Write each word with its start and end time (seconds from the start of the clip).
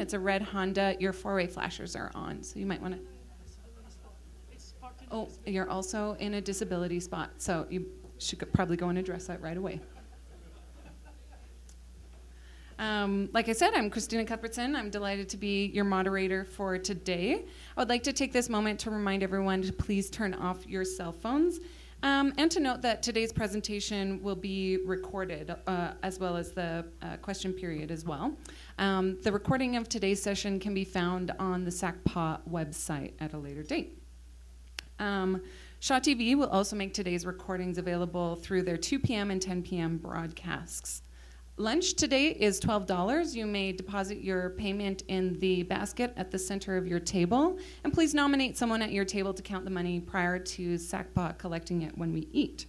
It's 0.00 0.14
a 0.14 0.18
red 0.18 0.40
Honda. 0.40 0.96
Your 0.98 1.12
four-way 1.12 1.46
flashers 1.46 1.94
are 1.94 2.10
on, 2.14 2.42
so 2.42 2.58
you 2.58 2.64
might 2.64 2.80
want 2.80 2.94
to. 2.94 3.00
Oh, 5.12 5.28
you're 5.44 5.68
also 5.68 6.16
in 6.20 6.34
a 6.34 6.40
disability 6.40 7.00
spot, 7.00 7.32
so 7.36 7.66
you 7.68 7.86
should 8.18 8.40
probably 8.52 8.78
go 8.78 8.88
and 8.88 8.98
address 8.98 9.26
that 9.26 9.42
right 9.42 9.56
away. 9.56 9.80
Um, 12.78 13.28
like 13.34 13.50
I 13.50 13.52
said, 13.52 13.74
I'm 13.74 13.90
Christina 13.90 14.24
Cuthbertson. 14.24 14.74
I'm 14.74 14.88
delighted 14.88 15.28
to 15.30 15.36
be 15.36 15.66
your 15.66 15.84
moderator 15.84 16.46
for 16.46 16.78
today. 16.78 17.44
I 17.76 17.80
would 17.80 17.90
like 17.90 18.02
to 18.04 18.12
take 18.14 18.32
this 18.32 18.48
moment 18.48 18.80
to 18.80 18.90
remind 18.90 19.22
everyone 19.22 19.60
to 19.62 19.72
please 19.72 20.08
turn 20.08 20.32
off 20.32 20.66
your 20.66 20.86
cell 20.86 21.12
phones 21.12 21.60
um, 22.02 22.32
and 22.38 22.50
to 22.50 22.60
note 22.60 22.80
that 22.82 23.02
today's 23.02 23.32
presentation 23.32 24.22
will 24.22 24.36
be 24.36 24.78
recorded 24.86 25.54
uh, 25.66 25.92
as 26.02 26.18
well 26.18 26.36
as 26.36 26.52
the 26.52 26.86
uh, 27.02 27.16
question 27.18 27.52
period 27.52 27.90
as 27.90 28.04
well. 28.04 28.34
Um, 28.80 29.18
the 29.20 29.30
recording 29.30 29.76
of 29.76 29.90
today's 29.90 30.22
session 30.22 30.58
can 30.58 30.72
be 30.72 30.84
found 30.84 31.32
on 31.38 31.64
the 31.64 31.70
SACPA 31.70 32.40
website 32.50 33.12
at 33.20 33.34
a 33.34 33.38
later 33.38 33.62
date. 33.62 34.02
Um, 34.98 35.42
Shaw 35.80 36.00
TV 36.00 36.34
will 36.34 36.48
also 36.48 36.76
make 36.76 36.94
today's 36.94 37.26
recordings 37.26 37.76
available 37.76 38.36
through 38.36 38.62
their 38.62 38.78
2 38.78 38.98
p.m. 38.98 39.30
and 39.30 39.40
10 39.40 39.62
p.m. 39.64 39.98
broadcasts. 39.98 41.02
Lunch 41.58 41.92
today 41.92 42.28
is 42.28 42.58
$12. 42.58 43.34
You 43.34 43.44
may 43.44 43.72
deposit 43.72 44.22
your 44.22 44.48
payment 44.50 45.02
in 45.08 45.38
the 45.40 45.62
basket 45.64 46.14
at 46.16 46.30
the 46.30 46.38
center 46.38 46.78
of 46.78 46.86
your 46.86 47.00
table. 47.00 47.58
And 47.84 47.92
please 47.92 48.14
nominate 48.14 48.56
someone 48.56 48.80
at 48.80 48.92
your 48.92 49.04
table 49.04 49.34
to 49.34 49.42
count 49.42 49.66
the 49.66 49.70
money 49.70 50.00
prior 50.00 50.38
to 50.38 50.76
SACPA 50.76 51.36
collecting 51.36 51.82
it 51.82 51.98
when 51.98 52.14
we 52.14 52.28
eat. 52.32 52.64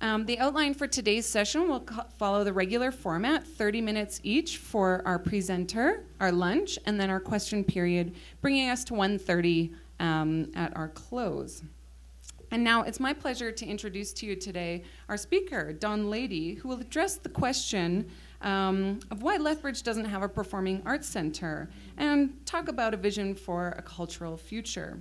Um, 0.00 0.26
the 0.26 0.38
outline 0.38 0.74
for 0.74 0.86
today's 0.86 1.26
session 1.26 1.68
will 1.68 1.80
co- 1.80 2.04
follow 2.18 2.44
the 2.44 2.52
regular 2.52 2.92
format 2.92 3.44
30 3.44 3.80
minutes 3.80 4.20
each 4.22 4.58
for 4.58 5.02
our 5.04 5.18
presenter, 5.18 6.04
our 6.20 6.30
lunch, 6.30 6.78
and 6.86 7.00
then 7.00 7.10
our 7.10 7.18
question 7.18 7.64
period, 7.64 8.14
bringing 8.40 8.68
us 8.70 8.84
to 8.84 8.92
1.30 8.92 9.74
um, 9.98 10.52
at 10.54 10.76
our 10.76 10.88
close. 10.88 11.64
And 12.52 12.62
now 12.62 12.82
it's 12.82 13.00
my 13.00 13.12
pleasure 13.12 13.50
to 13.50 13.66
introduce 13.66 14.12
to 14.14 14.26
you 14.26 14.36
today 14.36 14.84
our 15.08 15.16
speaker, 15.16 15.72
Don 15.72 16.08
Lady, 16.08 16.54
who 16.54 16.68
will 16.68 16.80
address 16.80 17.16
the 17.16 17.28
question 17.28 18.08
um, 18.40 19.00
of 19.10 19.22
why 19.22 19.36
Lethbridge 19.36 19.82
doesn't 19.82 20.04
have 20.04 20.22
a 20.22 20.28
performing 20.28 20.80
arts 20.86 21.08
center 21.08 21.68
and 21.96 22.46
talk 22.46 22.68
about 22.68 22.94
a 22.94 22.96
vision 22.96 23.34
for 23.34 23.74
a 23.76 23.82
cultural 23.82 24.36
future. 24.36 24.98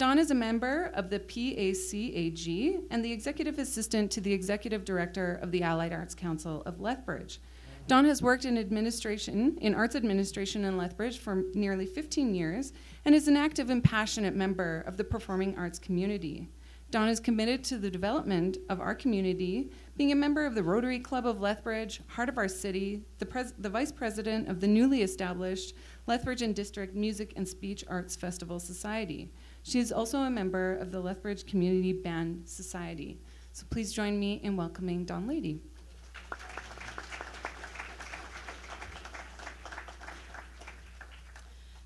Don 0.00 0.18
is 0.18 0.30
a 0.30 0.34
member 0.34 0.90
of 0.94 1.10
the 1.10 1.20
PACAG 1.20 2.84
and 2.90 3.04
the 3.04 3.12
executive 3.12 3.58
assistant 3.58 4.10
to 4.12 4.22
the 4.22 4.32
executive 4.32 4.82
director 4.82 5.38
of 5.42 5.50
the 5.50 5.62
Allied 5.62 5.92
Arts 5.92 6.14
Council 6.14 6.62
of 6.64 6.80
Lethbridge. 6.80 7.38
Don 7.86 8.06
has 8.06 8.22
worked 8.22 8.46
in 8.46 8.56
administration, 8.56 9.58
in 9.60 9.74
arts 9.74 9.94
administration 9.94 10.64
in 10.64 10.78
Lethbridge 10.78 11.18
for 11.18 11.44
nearly 11.52 11.84
15 11.84 12.34
years 12.34 12.72
and 13.04 13.14
is 13.14 13.28
an 13.28 13.36
active 13.36 13.68
and 13.68 13.84
passionate 13.84 14.34
member 14.34 14.84
of 14.86 14.96
the 14.96 15.04
performing 15.04 15.54
arts 15.58 15.78
community. 15.78 16.48
Don 16.90 17.08
is 17.08 17.20
committed 17.20 17.62
to 17.64 17.76
the 17.76 17.90
development 17.90 18.56
of 18.70 18.80
our 18.80 18.94
community, 18.94 19.70
being 19.98 20.12
a 20.12 20.16
member 20.16 20.46
of 20.46 20.54
the 20.54 20.62
Rotary 20.62 20.98
Club 20.98 21.26
of 21.26 21.42
Lethbridge, 21.42 22.00
Heart 22.08 22.30
of 22.30 22.38
Our 22.38 22.48
City, 22.48 23.02
the, 23.18 23.26
pres- 23.26 23.52
the 23.58 23.68
vice 23.68 23.92
president 23.92 24.48
of 24.48 24.60
the 24.60 24.66
newly 24.66 25.02
established 25.02 25.74
Lethbridge 26.06 26.42
and 26.42 26.54
District 26.54 26.94
Music 26.94 27.32
and 27.36 27.46
Speech 27.46 27.84
Arts 27.88 28.16
Festival 28.16 28.58
Society. 28.58 29.30
She 29.62 29.78
is 29.78 29.92
also 29.92 30.20
a 30.20 30.30
member 30.30 30.76
of 30.76 30.90
the 30.92 31.00
Lethbridge 31.00 31.46
Community 31.46 31.92
Band 31.92 32.48
Society. 32.48 33.18
So 33.52 33.66
please 33.70 33.92
join 33.92 34.18
me 34.18 34.40
in 34.42 34.56
welcoming 34.56 35.04
Don 35.04 35.26
Lady. 35.26 35.60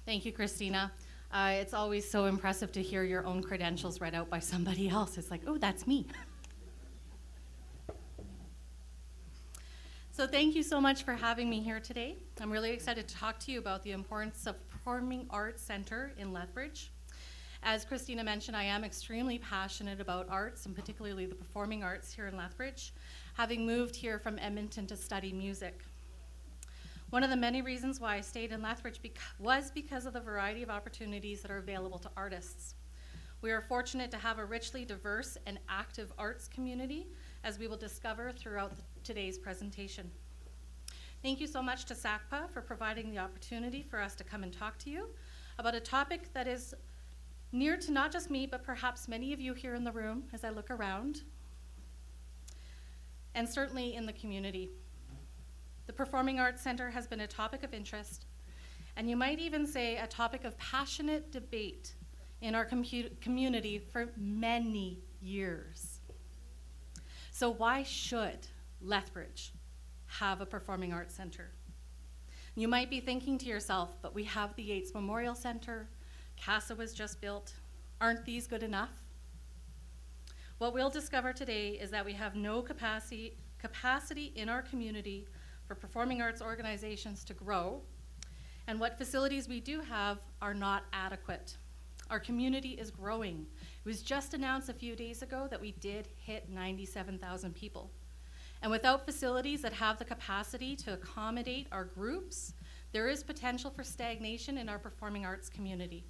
Thank 0.06 0.24
you, 0.24 0.32
Christina. 0.32 0.92
Uh, 1.32 1.54
it's 1.54 1.74
always 1.74 2.08
so 2.08 2.26
impressive 2.26 2.70
to 2.72 2.82
hear 2.82 3.02
your 3.02 3.26
own 3.26 3.42
credentials 3.42 4.00
read 4.00 4.14
out 4.14 4.30
by 4.30 4.38
somebody 4.38 4.88
else. 4.88 5.18
It's 5.18 5.30
like, 5.30 5.42
oh, 5.46 5.58
that's 5.58 5.86
me. 5.86 6.06
thank 10.34 10.56
you 10.56 10.64
so 10.64 10.80
much 10.80 11.04
for 11.04 11.12
having 11.12 11.48
me 11.48 11.60
here 11.60 11.78
today. 11.78 12.16
I'm 12.40 12.50
really 12.50 12.72
excited 12.72 13.06
to 13.06 13.14
talk 13.14 13.38
to 13.38 13.52
you 13.52 13.60
about 13.60 13.84
the 13.84 13.92
importance 13.92 14.48
of 14.48 14.68
Performing 14.68 15.28
Arts 15.30 15.62
Center 15.62 16.10
in 16.18 16.32
Lethbridge. 16.32 16.90
As 17.62 17.84
Christina 17.84 18.24
mentioned, 18.24 18.56
I 18.56 18.64
am 18.64 18.82
extremely 18.82 19.38
passionate 19.38 20.00
about 20.00 20.28
arts 20.28 20.66
and 20.66 20.74
particularly 20.74 21.26
the 21.26 21.36
performing 21.36 21.84
arts 21.84 22.12
here 22.12 22.26
in 22.26 22.36
Lethbridge, 22.36 22.92
having 23.34 23.64
moved 23.64 23.94
here 23.94 24.18
from 24.18 24.40
Edmonton 24.40 24.88
to 24.88 24.96
study 24.96 25.32
music. 25.32 25.84
One 27.10 27.22
of 27.22 27.30
the 27.30 27.36
many 27.36 27.62
reasons 27.62 28.00
why 28.00 28.16
I 28.16 28.20
stayed 28.20 28.50
in 28.50 28.60
Lethbridge 28.60 28.98
was 29.38 29.70
because 29.70 30.04
of 30.04 30.14
the 30.14 30.20
variety 30.20 30.64
of 30.64 30.68
opportunities 30.68 31.42
that 31.42 31.52
are 31.52 31.58
available 31.58 32.00
to 32.00 32.10
artists. 32.16 32.74
We 33.40 33.52
are 33.52 33.60
fortunate 33.60 34.10
to 34.10 34.16
have 34.16 34.40
a 34.40 34.44
richly 34.44 34.84
diverse 34.84 35.38
and 35.46 35.60
active 35.68 36.12
arts 36.18 36.48
community, 36.48 37.06
as 37.44 37.58
we 37.58 37.68
will 37.68 37.76
discover 37.76 38.32
throughout 38.32 38.72
today's 39.04 39.38
presentation. 39.38 40.10
Thank 41.22 41.40
you 41.40 41.46
so 41.46 41.62
much 41.62 41.84
to 41.84 41.94
SACPA 41.94 42.50
for 42.50 42.62
providing 42.62 43.10
the 43.10 43.18
opportunity 43.18 43.82
for 43.82 44.00
us 44.00 44.14
to 44.16 44.24
come 44.24 44.42
and 44.42 44.52
talk 44.52 44.78
to 44.78 44.90
you 44.90 45.10
about 45.58 45.74
a 45.74 45.80
topic 45.80 46.32
that 46.32 46.48
is 46.48 46.74
near 47.52 47.76
to 47.76 47.92
not 47.92 48.10
just 48.10 48.30
me, 48.30 48.46
but 48.46 48.64
perhaps 48.64 49.08
many 49.08 49.32
of 49.32 49.40
you 49.40 49.52
here 49.54 49.74
in 49.74 49.84
the 49.84 49.92
room 49.92 50.24
as 50.32 50.42
I 50.42 50.50
look 50.50 50.70
around, 50.70 51.22
and 53.34 53.48
certainly 53.48 53.94
in 53.94 54.06
the 54.06 54.12
community. 54.14 54.70
The 55.86 55.92
Performing 55.92 56.40
Arts 56.40 56.62
Center 56.62 56.90
has 56.90 57.06
been 57.06 57.20
a 57.20 57.26
topic 57.26 57.62
of 57.62 57.74
interest, 57.74 58.24
and 58.96 59.08
you 59.08 59.16
might 59.16 59.38
even 59.38 59.66
say 59.66 59.98
a 59.98 60.06
topic 60.06 60.44
of 60.44 60.56
passionate 60.56 61.30
debate 61.30 61.94
in 62.40 62.54
our 62.54 62.64
community 62.64 63.78
for 63.78 64.08
many 64.16 64.98
years. 65.20 65.93
So, 67.34 67.50
why 67.50 67.82
should 67.82 68.46
Lethbridge 68.80 69.54
have 70.06 70.40
a 70.40 70.46
Performing 70.46 70.92
Arts 70.92 71.16
Center? 71.16 71.50
You 72.54 72.68
might 72.68 72.90
be 72.90 73.00
thinking 73.00 73.38
to 73.38 73.46
yourself, 73.46 73.96
but 74.00 74.14
we 74.14 74.22
have 74.22 74.54
the 74.54 74.62
Yates 74.62 74.94
Memorial 74.94 75.34
Center, 75.34 75.88
CASA 76.36 76.76
was 76.76 76.94
just 76.94 77.20
built. 77.20 77.52
Aren't 78.00 78.24
these 78.24 78.46
good 78.46 78.62
enough? 78.62 78.92
What 80.58 80.74
we'll 80.74 80.90
discover 80.90 81.32
today 81.32 81.70
is 81.70 81.90
that 81.90 82.04
we 82.04 82.12
have 82.12 82.36
no 82.36 82.62
capacity, 82.62 83.36
capacity 83.58 84.32
in 84.36 84.48
our 84.48 84.62
community 84.62 85.26
for 85.66 85.74
performing 85.74 86.22
arts 86.22 86.40
organizations 86.40 87.24
to 87.24 87.34
grow, 87.34 87.82
and 88.68 88.78
what 88.78 88.96
facilities 88.96 89.48
we 89.48 89.58
do 89.58 89.80
have 89.80 90.18
are 90.40 90.54
not 90.54 90.84
adequate. 90.92 91.56
Our 92.10 92.20
community 92.20 92.70
is 92.70 92.90
growing. 92.90 93.46
It 93.84 93.88
was 93.88 94.02
just 94.02 94.34
announced 94.34 94.68
a 94.68 94.74
few 94.74 94.94
days 94.94 95.22
ago 95.22 95.48
that 95.50 95.60
we 95.60 95.72
did 95.72 96.08
hit 96.16 96.50
97,000 96.50 97.54
people. 97.54 97.90
And 98.62 98.70
without 98.70 99.04
facilities 99.04 99.62
that 99.62 99.72
have 99.72 99.98
the 99.98 100.04
capacity 100.04 100.76
to 100.76 100.94
accommodate 100.94 101.66
our 101.72 101.84
groups, 101.84 102.54
there 102.92 103.08
is 103.08 103.22
potential 103.22 103.70
for 103.70 103.82
stagnation 103.82 104.58
in 104.58 104.68
our 104.68 104.78
performing 104.78 105.26
arts 105.26 105.48
community. 105.48 106.04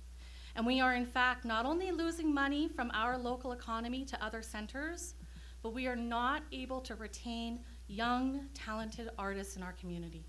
And 0.56 0.66
we 0.66 0.80
are, 0.80 0.94
in 0.94 1.06
fact, 1.06 1.44
not 1.44 1.66
only 1.66 1.90
losing 1.90 2.32
money 2.32 2.68
from 2.68 2.90
our 2.94 3.18
local 3.18 3.52
economy 3.52 4.04
to 4.04 4.24
other 4.24 4.42
centers, 4.42 5.14
but 5.62 5.74
we 5.74 5.86
are 5.86 5.96
not 5.96 6.42
able 6.52 6.80
to 6.82 6.94
retain 6.94 7.60
young, 7.88 8.46
talented 8.54 9.10
artists 9.18 9.56
in 9.56 9.62
our 9.62 9.72
community. 9.72 10.24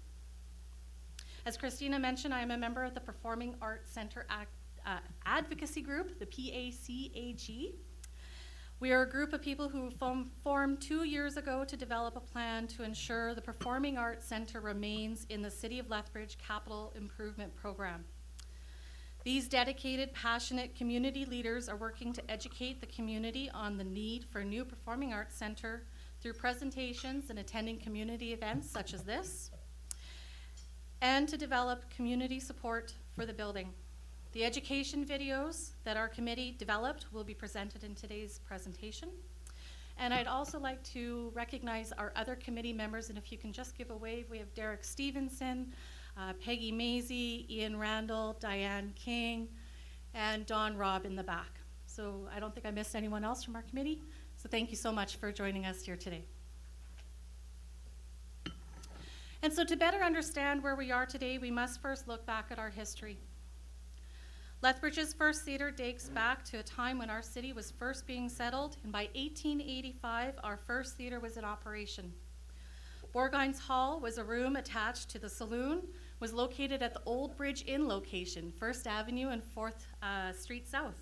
As 1.45 1.57
Christina 1.57 1.99
mentioned, 1.99 2.33
I 2.33 2.41
am 2.41 2.51
a 2.51 2.57
member 2.57 2.83
of 2.83 2.95
the 2.95 3.01
Performing 3.01 3.55
Arts 3.61 3.91
Center 3.91 4.25
Act, 4.29 4.49
uh, 4.85 4.97
Advocacy 5.25 5.81
Group, 5.81 6.19
the 6.19 6.25
PACAG. 6.25 7.73
We 8.79 8.91
are 8.91 9.03
a 9.03 9.09
group 9.09 9.33
of 9.33 9.41
people 9.41 9.69
who 9.69 9.89
form, 9.91 10.29
formed 10.43 10.81
two 10.81 11.05
years 11.05 11.37
ago 11.37 11.63
to 11.63 11.77
develop 11.77 12.15
a 12.17 12.19
plan 12.19 12.67
to 12.67 12.83
ensure 12.83 13.33
the 13.33 13.41
Performing 13.41 13.97
Arts 13.97 14.27
Center 14.27 14.59
remains 14.59 15.25
in 15.29 15.41
the 15.41 15.49
City 15.49 15.79
of 15.79 15.89
Lethbridge 15.89 16.37
Capital 16.37 16.93
Improvement 16.95 17.55
Program. 17.55 18.03
These 19.23 19.47
dedicated, 19.47 20.13
passionate 20.13 20.75
community 20.75 21.25
leaders 21.25 21.67
are 21.67 21.77
working 21.77 22.13
to 22.13 22.31
educate 22.31 22.79
the 22.79 22.85
community 22.87 23.49
on 23.53 23.77
the 23.77 23.83
need 23.83 24.25
for 24.25 24.41
a 24.41 24.45
new 24.45 24.63
performing 24.63 25.13
arts 25.13 25.35
center 25.35 25.87
through 26.21 26.33
presentations 26.33 27.29
and 27.29 27.39
attending 27.39 27.79
community 27.79 28.33
events 28.33 28.69
such 28.69 28.93
as 28.93 29.03
this, 29.03 29.49
and 31.01 31.27
to 31.27 31.37
develop 31.37 31.89
community 31.89 32.39
support 32.39 32.93
for 33.15 33.25
the 33.25 33.33
building. 33.33 33.73
The 34.35 34.43
education 34.43 35.05
videos 35.05 35.69
that 35.85 35.95
our 35.95 36.09
committee 36.09 36.53
developed 36.59 37.05
will 37.13 37.23
be 37.23 37.33
presented 37.33 37.85
in 37.85 37.95
today's 37.95 38.39
presentation. 38.39 39.07
And 39.97 40.13
I'd 40.13 40.27
also 40.27 40.59
like 40.59 40.83
to 40.91 41.31
recognize 41.33 41.93
our 41.93 42.11
other 42.17 42.35
committee 42.35 42.73
members, 42.73 43.07
and 43.07 43.17
if 43.17 43.31
you 43.31 43.37
can 43.37 43.53
just 43.53 43.77
give 43.77 43.91
a 43.91 43.95
wave, 43.95 44.25
we 44.29 44.37
have 44.39 44.53
Derek 44.53 44.83
Stevenson, 44.83 45.71
uh, 46.17 46.33
Peggy 46.43 46.69
Maisie, 46.69 47.45
Ian 47.49 47.79
Randall, 47.79 48.35
Diane 48.41 48.91
King, 48.97 49.47
and 50.13 50.45
Don 50.45 50.75
Robb 50.75 51.05
in 51.05 51.15
the 51.15 51.23
back. 51.23 51.61
So 51.85 52.27
I 52.35 52.41
don't 52.41 52.53
think 52.53 52.65
I 52.65 52.71
missed 52.71 52.93
anyone 52.93 53.23
else 53.23 53.41
from 53.41 53.55
our 53.55 53.63
committee. 53.63 54.01
So 54.35 54.49
thank 54.49 54.69
you 54.69 54.75
so 54.75 54.91
much 54.91 55.15
for 55.15 55.31
joining 55.31 55.65
us 55.65 55.81
here 55.81 55.95
today. 55.95 56.25
And 59.41 59.53
so, 59.53 59.63
to 59.63 59.77
better 59.77 59.99
understand 59.99 60.61
where 60.61 60.75
we 60.75 60.91
are 60.91 61.05
today, 61.05 61.37
we 61.37 61.51
must 61.51 61.81
first 61.81 62.07
look 62.07 62.25
back 62.25 62.47
at 62.49 62.59
our 62.59 62.69
history. 62.69 63.17
Lethbridge's 64.61 65.13
first 65.13 65.43
theatre 65.43 65.69
dates 65.69 66.09
back 66.09 66.43
to 66.45 66.57
a 66.57 66.63
time 66.63 66.97
when 66.97 67.09
our 67.09 67.21
city 67.21 67.53
was 67.53 67.71
first 67.71 68.07
being 68.07 68.29
settled, 68.29 68.77
and 68.83 68.91
by 68.91 69.09
1885, 69.13 70.35
our 70.43 70.57
first 70.57 70.97
theatre 70.97 71.19
was 71.19 71.37
in 71.37 71.45
operation. 71.45 72.11
Bourgoin's 73.13 73.59
Hall 73.59 73.99
was 73.99 74.17
a 74.17 74.23
room 74.23 74.55
attached 74.55 75.09
to 75.09 75.19
the 75.19 75.29
saloon, 75.29 75.83
was 76.19 76.33
located 76.33 76.81
at 76.81 76.93
the 76.93 77.01
Old 77.05 77.37
Bridge 77.37 77.63
Inn 77.67 77.87
location, 77.87 78.51
First 78.57 78.87
Avenue 78.87 79.29
and 79.29 79.43
4th 79.55 79.85
uh, 80.01 80.33
Street 80.33 80.67
South. 80.67 80.95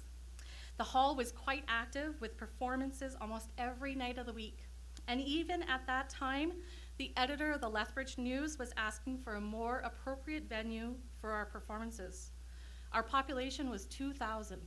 The 0.78 0.84
hall 0.84 1.16
was 1.16 1.32
quite 1.32 1.64
active 1.68 2.20
with 2.20 2.36
performances 2.36 3.16
almost 3.22 3.48
every 3.58 3.96
night 3.96 4.18
of 4.18 4.26
the 4.26 4.34
week. 4.34 4.66
And 5.08 5.22
even 5.22 5.64
at 5.64 5.88
that 5.88 6.10
time, 6.10 6.54
the 6.98 7.14
editor 7.18 7.52
of 7.52 7.62
the 7.62 7.70
Lethbridge 7.70 8.18
News 8.18 8.60
was 8.60 8.74
asking 8.78 9.20
for 9.20 9.36
a 9.36 9.42
more 9.42 9.80
appropriate 9.80 10.50
venue 10.50 10.96
for 11.22 11.32
our 11.32 11.46
performances. 11.46 12.33
Our 12.94 13.04
population 13.04 13.70
was 13.70 13.86
2,000. 13.86 14.62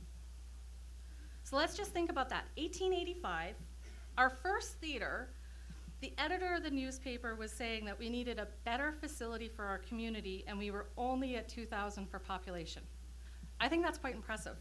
So 1.43 1.55
let's 1.55 1.77
just 1.77 1.93
think 1.93 2.09
about 2.09 2.29
that. 2.29 2.45
1885, 2.57 3.55
our 4.17 4.29
first 4.29 4.75
theater, 4.81 5.29
the 6.01 6.13
editor 6.17 6.53
of 6.53 6.63
the 6.63 6.69
newspaper 6.69 7.35
was 7.35 7.51
saying 7.51 7.85
that 7.85 7.97
we 7.97 8.09
needed 8.09 8.37
a 8.37 8.47
better 8.65 8.91
facility 8.91 9.47
for 9.47 9.63
our 9.63 9.77
community 9.77 10.43
and 10.47 10.57
we 10.57 10.71
were 10.71 10.87
only 10.97 11.37
at 11.37 11.47
2,000 11.47 12.05
for 12.07 12.19
population. 12.19 12.81
I 13.59 13.69
think 13.69 13.83
that's 13.83 13.97
quite 13.97 14.15
impressive. 14.15 14.57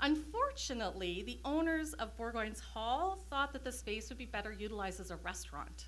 Unfortunately, 0.00 1.24
the 1.26 1.40
owners 1.44 1.92
of 1.94 2.16
Bourgoin's 2.16 2.60
Hall 2.60 3.18
thought 3.28 3.52
that 3.52 3.64
the 3.64 3.72
space 3.72 4.08
would 4.08 4.18
be 4.18 4.26
better 4.26 4.52
utilized 4.52 5.00
as 5.00 5.10
a 5.10 5.16
restaurant, 5.16 5.86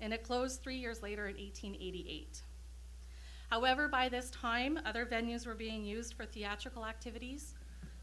and 0.00 0.12
it 0.12 0.22
closed 0.22 0.62
three 0.62 0.76
years 0.76 1.02
later 1.02 1.26
in 1.26 1.36
1888. 1.36 2.42
However, 3.50 3.86
by 3.88 4.08
this 4.08 4.30
time, 4.30 4.78
other 4.84 5.06
venues 5.06 5.46
were 5.46 5.54
being 5.54 5.84
used 5.84 6.14
for 6.14 6.26
theatrical 6.26 6.84
activities. 6.84 7.54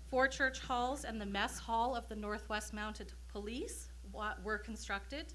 Four 0.09 0.27
church 0.27 0.59
halls 0.59 1.03
and 1.03 1.19
the 1.19 1.25
mess 1.25 1.59
hall 1.59 1.95
of 1.95 2.07
the 2.07 2.15
Northwest 2.15 2.73
Mounted 2.73 3.11
Police 3.27 3.89
were 4.43 4.57
constructed, 4.57 5.33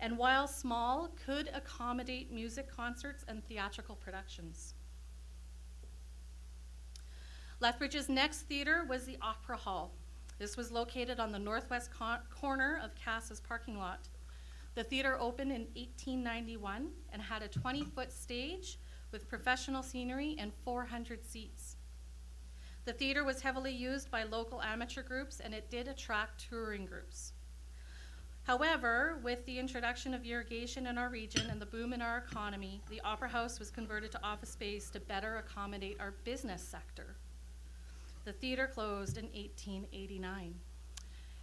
and 0.00 0.16
while 0.16 0.48
small, 0.48 1.10
could 1.24 1.50
accommodate 1.54 2.32
music 2.32 2.68
concerts 2.74 3.24
and 3.28 3.44
theatrical 3.44 3.96
productions. 3.96 4.74
Lethbridge's 7.60 8.08
next 8.08 8.42
theater 8.42 8.84
was 8.88 9.04
the 9.04 9.18
Opera 9.20 9.56
Hall. 9.56 9.92
This 10.38 10.56
was 10.56 10.70
located 10.70 11.18
on 11.18 11.32
the 11.32 11.38
northwest 11.38 11.90
co- 11.92 12.18
corner 12.30 12.80
of 12.82 12.94
Cass's 12.94 13.40
parking 13.40 13.76
lot. 13.76 14.08
The 14.76 14.84
theater 14.84 15.18
opened 15.20 15.50
in 15.50 15.62
1891 15.74 16.90
and 17.12 17.20
had 17.20 17.42
a 17.42 17.48
20 17.48 17.84
foot 17.84 18.12
stage 18.12 18.78
with 19.12 19.28
professional 19.28 19.82
scenery 19.82 20.36
and 20.38 20.52
400 20.64 21.24
seats. 21.24 21.76
The 22.84 22.92
theater 22.92 23.24
was 23.24 23.42
heavily 23.42 23.72
used 23.72 24.10
by 24.10 24.22
local 24.22 24.62
amateur 24.62 25.02
groups 25.02 25.40
and 25.40 25.54
it 25.54 25.70
did 25.70 25.88
attract 25.88 26.48
touring 26.48 26.86
groups. 26.86 27.32
However, 28.44 29.20
with 29.22 29.44
the 29.44 29.58
introduction 29.58 30.14
of 30.14 30.24
irrigation 30.24 30.86
in 30.86 30.96
our 30.96 31.10
region 31.10 31.50
and 31.50 31.60
the 31.60 31.66
boom 31.66 31.92
in 31.92 32.00
our 32.00 32.16
economy, 32.16 32.80
the 32.88 33.02
Opera 33.02 33.28
House 33.28 33.58
was 33.58 33.70
converted 33.70 34.10
to 34.12 34.24
office 34.24 34.48
space 34.48 34.88
to 34.90 35.00
better 35.00 35.36
accommodate 35.36 35.98
our 36.00 36.14
business 36.24 36.62
sector. 36.62 37.16
The 38.24 38.32
theater 38.32 38.66
closed 38.66 39.18
in 39.18 39.26
1889. 39.26 40.54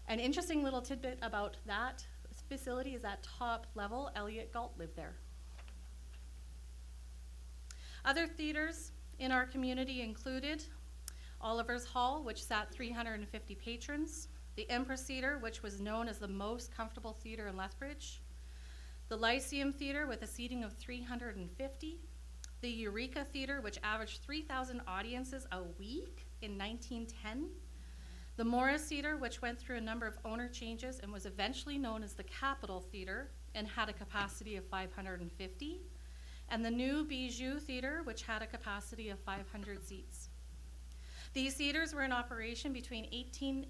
An 0.07 0.19
interesting 0.19 0.63
little 0.63 0.81
tidbit 0.81 1.19
about 1.21 1.57
that 1.67 2.05
facility 2.49 2.95
is 2.95 3.03
that 3.03 3.23
top 3.23 3.67
level, 3.75 4.09
Elliott 4.15 4.51
Galt 4.51 4.73
lived 4.77 4.95
there. 4.95 5.15
Other 8.05 8.27
theaters 8.27 8.91
in 9.17 9.31
our 9.31 9.47
community 9.47 10.03
included 10.03 10.63
Oliver's 11.41 11.85
Hall, 11.85 12.23
which 12.23 12.43
sat 12.43 12.71
350 12.71 13.55
patrons, 13.55 14.27
the 14.55 14.69
Empress 14.69 15.01
Theater, 15.01 15.39
which 15.39 15.63
was 15.63 15.81
known 15.81 16.07
as 16.07 16.19
the 16.19 16.27
most 16.27 16.71
comfortable 16.71 17.13
theater 17.13 17.47
in 17.47 17.57
Lethbridge, 17.57 18.21
the 19.09 19.17
Lyceum 19.17 19.73
Theater 19.73 20.05
with 20.05 20.21
a 20.21 20.27
seating 20.27 20.63
of 20.63 20.73
350, 20.73 21.99
the 22.61 22.69
Eureka 22.69 23.25
Theater, 23.25 23.59
which 23.61 23.79
averaged 23.83 24.21
3,000 24.21 24.81
audiences 24.87 25.47
a 25.51 25.63
week 25.79 26.27
in 26.43 26.59
1910, 26.59 27.49
the 28.37 28.45
Morris 28.45 28.83
Theater, 28.83 29.17
which 29.17 29.41
went 29.41 29.57
through 29.57 29.77
a 29.77 29.81
number 29.81 30.05
of 30.05 30.19
owner 30.23 30.47
changes 30.47 30.99
and 30.99 31.11
was 31.11 31.25
eventually 31.25 31.79
known 31.79 32.03
as 32.03 32.13
the 32.13 32.23
Capitol 32.23 32.81
Theater 32.81 33.31
and 33.55 33.67
had 33.67 33.89
a 33.89 33.93
capacity 33.93 34.57
of 34.57 34.65
550, 34.65 35.81
and 36.49 36.63
the 36.63 36.71
new 36.71 37.03
Bijou 37.03 37.59
Theater, 37.59 38.01
which 38.03 38.23
had 38.23 38.41
a 38.41 38.47
capacity 38.47 39.09
of 39.09 39.19
500 39.19 39.83
seats. 39.83 40.29
These 41.33 41.55
theaters 41.55 41.93
were 41.93 42.03
in 42.03 42.11
operation 42.11 42.71
between 42.71 43.07
18, 43.11 43.65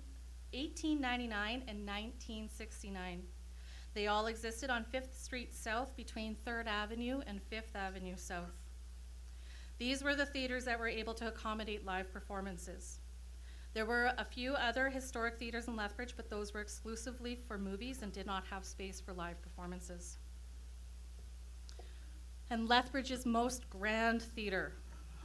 1899 0.52 1.64
and 1.68 1.80
1969. 1.80 3.24
They 3.94 4.08
all 4.08 4.28
existed 4.28 4.70
on 4.70 4.86
5th 4.94 5.16
Street 5.16 5.56
South 5.56 5.96
between 5.96 6.36
3rd 6.46 6.68
Avenue 6.68 7.22
and 7.26 7.40
5th 7.50 7.76
Avenue 7.76 8.18
South. 8.18 8.52
These 9.78 10.04
were 10.04 10.16
the 10.16 10.26
theaters 10.26 10.66
that 10.66 10.80
were 10.80 10.88
able 10.88 11.14
to 11.16 11.28
accommodate 11.28 11.86
live 11.86 12.12
performances. 12.12 13.00
There 13.74 13.86
were 13.86 14.12
a 14.18 14.24
few 14.26 14.54
other 14.54 14.90
historic 14.90 15.38
theaters 15.38 15.68
in 15.68 15.76
Lethbridge, 15.76 16.14
but 16.16 16.30
those 16.30 16.54
were 16.54 16.62
exclusively 16.62 17.36
for 17.48 17.58
movies 17.58 18.02
and 18.02 18.12
did 18.12 18.26
not 18.26 18.46
have 18.46 18.64
space 18.64 19.02
for 19.02 19.14
live 19.14 19.42
performances 19.42 20.18
and 22.50 22.70
Lethbridge's 22.70 23.26
most 23.26 23.70
grand 23.70 24.22
theater 24.22 24.74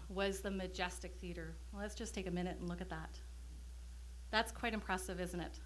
was 0.08 0.40
the 0.40 0.50
Majestic 0.50 1.14
Theater. 1.20 1.54
let's 1.72 1.94
just 1.94 2.14
take 2.14 2.26
a 2.26 2.30
minute 2.30 2.56
and 2.58 2.68
look 2.68 2.80
at 2.80 2.90
that. 2.90 3.18
That's 4.30 4.50
quite 4.50 4.74
impressive, 4.74 5.20
isn't 5.20 5.40
it? 5.40 5.60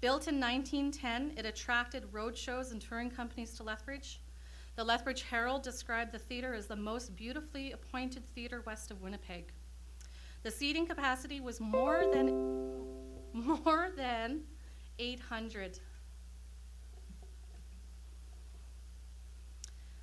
Built 0.00 0.28
in 0.28 0.40
1910, 0.40 1.34
it 1.36 1.46
attracted 1.46 2.12
road 2.12 2.36
shows 2.36 2.72
and 2.72 2.80
touring 2.80 3.10
companies 3.10 3.54
to 3.54 3.62
Lethbridge. 3.62 4.20
The 4.76 4.84
Lethbridge 4.84 5.22
Herald 5.22 5.62
described 5.62 6.12
the 6.12 6.18
theater 6.18 6.54
as 6.54 6.66
the 6.66 6.76
most 6.76 7.14
beautifully 7.14 7.72
appointed 7.72 8.26
theater 8.34 8.62
west 8.66 8.90
of 8.90 9.02
Winnipeg. 9.02 9.52
The 10.42 10.50
seating 10.50 10.86
capacity 10.86 11.40
was 11.40 11.60
more 11.60 12.06
than 12.12 12.28
more 13.32 13.90
than 13.94 14.40
800 14.98 15.78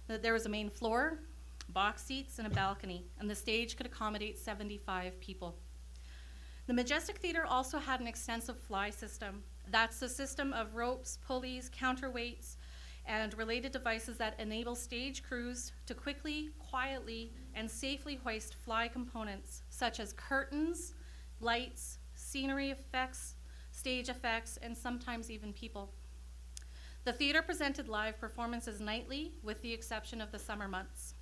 There 0.08 0.34
was 0.34 0.46
a 0.46 0.50
main 0.50 0.70
floor, 0.70 1.20
box 1.70 2.04
seats, 2.04 2.40
and 2.40 2.48
a 2.48 2.52
balcony, 2.52 3.06
and 3.20 3.30
the 3.30 3.36
stage 3.36 3.76
could 3.76 3.86
accommodate 3.86 4.40
75 4.40 5.20
people. 5.20 5.58
The 6.66 6.74
Majestic 6.74 7.18
Theater 7.18 7.46
also 7.46 7.78
had 7.78 8.00
an 8.00 8.08
extensive 8.08 8.58
fly 8.58 8.90
system. 8.90 9.44
That's 9.70 10.02
a 10.02 10.10
system 10.10 10.54
of 10.54 10.76
ropes, 10.76 11.18
pulleys, 11.26 11.70
counterweights, 11.70 12.56
and 13.06 13.38
related 13.38 13.72
devices 13.72 14.18
that 14.18 14.40
enable 14.40 14.76
stage 14.76 15.24
crews 15.24 15.72
to 15.86 15.94
quickly, 15.94 16.50
quietly, 16.60 17.32
and 17.54 17.70
safely 17.70 18.20
hoist 18.24 18.56
fly 18.56 18.88
components 18.88 19.64
such 19.70 20.00
as 20.00 20.14
curtains, 20.14 20.94
lights, 21.40 22.00
scenery 22.16 22.72
effects, 22.72 23.36
stage 23.72 24.10
effects, 24.10 24.58
and 24.62 24.78
sometimes 24.78 25.32
even 25.32 25.54
people. 25.54 25.94
The 27.08 27.14
theater 27.14 27.42
presented 27.42 27.88
live 27.88 28.20
performances 28.20 28.82
nightly, 28.82 29.32
with 29.42 29.62
the 29.62 29.72
exception 29.72 30.20
of 30.20 30.30
the 30.30 30.38
summer 30.38 30.68
months. 30.68 31.14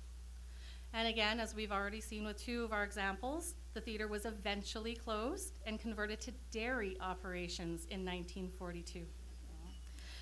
And 0.92 1.06
again, 1.06 1.38
as 1.38 1.54
we've 1.54 1.70
already 1.70 2.00
seen 2.00 2.24
with 2.24 2.42
two 2.42 2.64
of 2.64 2.72
our 2.72 2.82
examples, 2.82 3.54
the 3.72 3.80
theater 3.80 4.08
was 4.08 4.24
eventually 4.26 4.96
closed 4.96 5.60
and 5.64 5.78
converted 5.78 6.20
to 6.22 6.32
dairy 6.50 6.96
operations 7.00 7.84
in 7.84 8.04
1942. 8.04 9.06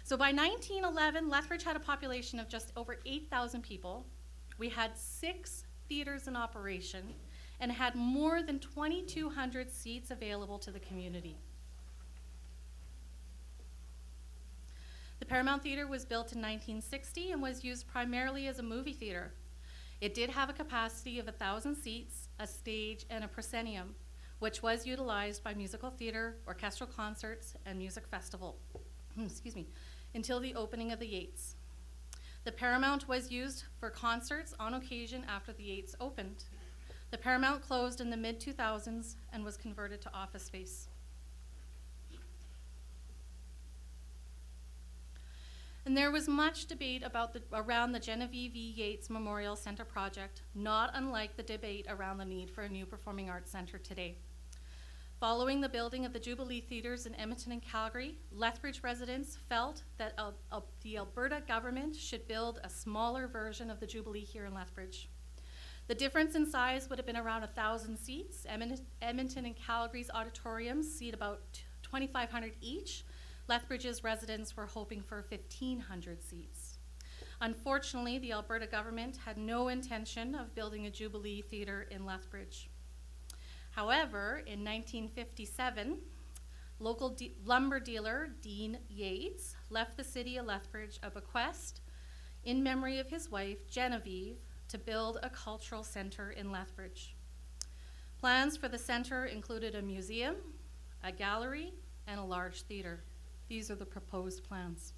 So 0.03 0.19
by 0.19 0.33
1911, 0.33 1.31
Lethbridge 1.31 1.65
had 1.65 1.77
a 1.77 1.81
population 1.81 2.39
of 2.39 2.47
just 2.47 2.71
over 2.77 2.99
8,000 3.07 3.63
people. 3.63 4.05
We 4.59 4.69
had 4.69 4.95
six 4.99 5.65
theaters 5.89 6.29
in 6.29 6.37
operation 6.37 7.15
and 7.61 7.73
had 7.73 7.95
more 7.95 8.43
than 8.43 8.59
2,200 8.59 9.71
seats 9.71 10.11
available 10.11 10.59
to 10.59 10.71
the 10.71 10.81
community. 10.81 11.39
The 15.25 15.31
Paramount 15.31 15.63
Theater 15.63 15.87
was 15.87 16.05
built 16.05 16.35
in 16.35 16.43
1960 16.43 17.33
and 17.33 17.41
was 17.41 17.65
used 17.65 17.89
primarily 17.89 18.47
as 18.47 18.59
a 18.59 18.63
movie 18.63 18.93
theater. 18.93 19.33
It 20.03 20.13
did 20.13 20.29
have 20.29 20.51
a 20.51 20.53
capacity 20.53 21.19
of 21.19 21.25
1,000 21.25 21.75
seats, 21.77 22.29
a 22.39 22.47
stage, 22.47 23.07
and 23.09 23.25
a 23.25 23.29
proscenium, 23.29 23.95
which 24.41 24.63
was 24.63 24.87
utilized 24.87 25.43
by 25.43 25.55
musical 25.55 25.89
theater, 25.89 26.37
orchestral 26.47 26.91
concerts, 26.95 27.55
and 27.65 27.79
music 27.79 28.07
festival. 28.07 28.59
Excuse 29.19 29.57
me, 29.57 29.67
until 30.15 30.41
the 30.41 30.55
opening 30.55 30.93
of 30.93 31.01
the 31.01 31.09
Yates. 31.09 31.57
The 32.45 32.53
Paramount 32.53 33.09
was 33.09 33.33
used 33.33 33.65
for 33.81 33.89
concerts 33.89 34.53
on 34.61 34.75
occasion 34.75 35.25
after 35.27 35.55
the 35.55 35.65
Yates 35.65 35.97
opened. 36.01 36.45
The 37.11 37.17
Paramount 37.17 37.63
closed 37.63 38.03
in 38.03 38.11
the 38.11 38.19
mid 38.19 38.41
2000s 38.41 39.15
and 39.33 39.43
was 39.43 39.57
converted 39.57 40.03
to 40.03 40.13
office 40.13 40.45
space. 40.45 40.89
And 45.87 45.95
there 45.95 46.11
was 46.11 46.29
much 46.29 46.65
debate 46.65 47.03
about 47.05 47.35
the, 47.35 47.43
around 47.53 47.93
the 47.93 48.01
Genevieve 48.01 48.57
E. 48.57 48.73
Yates 48.75 49.11
Memorial 49.11 49.55
Center 49.55 49.85
project, 49.85 50.41
not 50.55 50.91
unlike 50.95 51.37
the 51.37 51.43
debate 51.43 51.87
around 51.91 52.17
the 52.17 52.25
need 52.25 52.51
for 52.51 52.63
a 52.63 52.69
new 52.69 52.87
performing 52.87 53.29
arts 53.29 53.53
center 53.53 53.77
today. 53.77 54.17
Following 55.21 55.61
the 55.61 55.69
building 55.69 56.07
of 56.07 56.15
the 56.15 56.19
Jubilee 56.19 56.63
Theatres 56.63 57.05
in 57.05 57.15
Edmonton 57.17 57.53
and 57.53 57.63
Calgary, 57.63 58.17
Lethbridge 58.33 58.83
residents 58.83 59.37
felt 59.49 59.83
that 59.99 60.19
the 60.83 60.97
Alberta 60.97 61.43
government 61.47 61.95
should 61.95 62.27
build 62.27 62.61
a 62.65 62.71
smaller 62.71 63.29
version 63.29 63.71
of 63.71 63.79
the 63.79 63.87
Jubilee 63.87 64.25
here 64.25 64.47
in 64.47 64.55
Lethbridge. 64.55 65.11
The 65.87 65.95
difference 65.95 66.35
in 66.35 66.51
size 66.51 66.89
would 66.89 66.99
have 66.99 67.07
been 67.07 67.17
around 67.17 67.43
1,000 67.43 67.99
seats. 67.99 68.47
Edmonton 68.49 69.45
and 69.45 69.55
Calgary's 69.55 70.11
auditoriums 70.15 70.91
seat 70.91 71.13
about 71.13 71.43
2,500 71.83 72.53
each. 72.63 73.05
Lethbridge's 73.47 74.03
residents 74.03 74.57
were 74.57 74.67
hoping 74.67 75.03
for 75.03 75.25
1,500 75.29 76.23
seats. 76.23 76.79
Unfortunately, 77.41 78.19
the 78.19 78.33
Alberta 78.33 78.67
government 78.67 79.19
had 79.25 79.37
no 79.37 79.69
intention 79.69 80.35
of 80.35 80.55
building 80.55 80.87
a 80.87 80.91
Jubilee 80.91 81.43
Theatre 81.43 81.87
in 81.91 82.07
Lethbridge. 82.07 82.71
However, 83.73 84.39
in 84.47 84.65
1957, 84.65 85.99
local 86.79 87.11
de- 87.11 87.35
lumber 87.45 87.81
dealer 87.81 88.31
Dean 88.41 88.79
Yates 88.89 89.57
left 89.69 89.97
the 89.97 90.05
city 90.05 90.37
of 90.37 90.47
Lethbridge 90.47 90.99
a 91.03 91.11
bequest 91.11 91.81
in 92.45 92.63
memory 92.63 92.99
of 92.99 93.09
his 93.09 93.31
wife, 93.31 93.69
Genevieve, 93.69 94.39
to 94.69 94.79
build 94.79 95.19
a 95.23 95.31
cultural 95.31 95.83
center 95.83 96.31
in 96.31 96.51
Lethbridge. 96.51 97.15
Plans 98.19 98.57
for 98.57 98.69
the 98.69 98.79
center 98.79 99.27
included 99.27 99.75
a 99.75 99.83
museum, 99.83 100.37
a 101.03 101.13
gallery, 101.13 101.75
and 102.07 102.19
a 102.19 102.25
large 102.25 102.63
theater. 102.63 103.03
These 103.49 103.71
are 103.71 103.77
the 103.77 103.85
proposed 103.85 104.45
plans. 104.45 104.95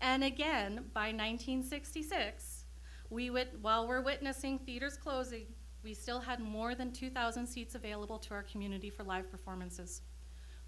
And 0.00 0.22
again, 0.22 0.84
by 0.94 1.06
1966, 1.06 2.66
we 3.10 3.30
wit- 3.30 3.58
while 3.60 3.88
we're 3.88 4.00
witnessing 4.00 4.60
theaters 4.60 4.96
closing, 4.96 5.46
we 5.82 5.94
still 5.94 6.20
had 6.20 6.40
more 6.40 6.74
than 6.74 6.92
2,000 6.92 7.46
seats 7.46 7.74
available 7.74 8.18
to 8.18 8.34
our 8.34 8.42
community 8.42 8.90
for 8.90 9.02
live 9.02 9.30
performances, 9.30 10.02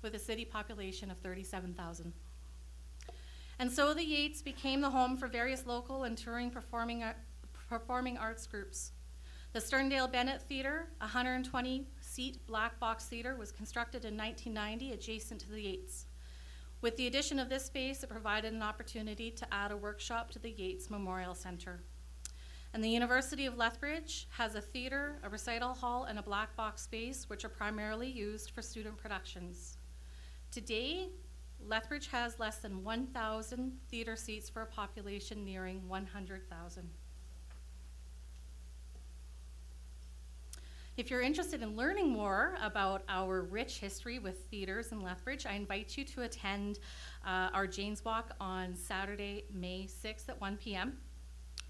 with 0.02 0.14
a 0.14 0.18
city 0.18 0.44
population 0.44 1.10
of 1.10 1.18
37,000. 1.18 2.12
And 3.58 3.70
so 3.70 3.94
the 3.94 4.04
Yates 4.04 4.42
became 4.42 4.80
the 4.80 4.90
home 4.90 5.16
for 5.16 5.28
various 5.28 5.66
local 5.66 6.04
and 6.04 6.18
touring 6.18 6.50
performing, 6.50 7.04
ar- 7.04 7.16
performing 7.68 8.18
arts 8.18 8.46
groups. 8.46 8.92
The 9.52 9.60
Sterndale 9.60 10.10
Bennett 10.10 10.42
Theater, 10.42 10.88
a 11.00 11.04
120 11.04 11.86
seat 12.00 12.44
black 12.48 12.80
box 12.80 13.04
theater, 13.06 13.36
was 13.36 13.52
constructed 13.52 14.04
in 14.04 14.16
1990 14.16 14.92
adjacent 14.92 15.40
to 15.42 15.50
the 15.52 15.62
Yates. 15.62 16.06
With 16.80 16.96
the 16.96 17.06
addition 17.06 17.38
of 17.38 17.48
this 17.48 17.64
space, 17.64 18.02
it 18.02 18.10
provided 18.10 18.52
an 18.52 18.62
opportunity 18.62 19.30
to 19.30 19.54
add 19.54 19.70
a 19.70 19.76
workshop 19.76 20.32
to 20.32 20.40
the 20.40 20.50
Yates 20.50 20.90
Memorial 20.90 21.34
Center. 21.34 21.84
And 22.74 22.82
the 22.82 22.88
University 22.88 23.46
of 23.46 23.56
Lethbridge 23.56 24.26
has 24.30 24.56
a 24.56 24.60
theater, 24.60 25.20
a 25.22 25.28
recital 25.28 25.74
hall, 25.74 26.04
and 26.04 26.18
a 26.18 26.22
black 26.22 26.56
box 26.56 26.82
space, 26.82 27.30
which 27.30 27.44
are 27.44 27.48
primarily 27.48 28.10
used 28.10 28.50
for 28.50 28.62
student 28.62 28.96
productions. 28.96 29.78
Today, 30.50 31.10
Lethbridge 31.64 32.08
has 32.08 32.40
less 32.40 32.58
than 32.58 32.82
1,000 32.82 33.78
theater 33.88 34.16
seats 34.16 34.50
for 34.50 34.62
a 34.62 34.66
population 34.66 35.44
nearing 35.44 35.86
100,000. 35.86 36.90
If 40.96 41.10
you're 41.10 41.22
interested 41.22 41.62
in 41.62 41.76
learning 41.76 42.10
more 42.10 42.56
about 42.60 43.04
our 43.08 43.42
rich 43.42 43.78
history 43.78 44.18
with 44.18 44.46
theaters 44.50 44.90
in 44.90 45.00
Lethbridge, 45.00 45.46
I 45.46 45.52
invite 45.52 45.96
you 45.96 46.04
to 46.06 46.22
attend 46.22 46.80
uh, 47.24 47.50
our 47.54 47.68
Jane's 47.68 48.04
Walk 48.04 48.34
on 48.40 48.74
Saturday, 48.74 49.44
May 49.52 49.86
6th 49.86 50.28
at 50.28 50.40
1 50.40 50.56
p.m. 50.56 50.98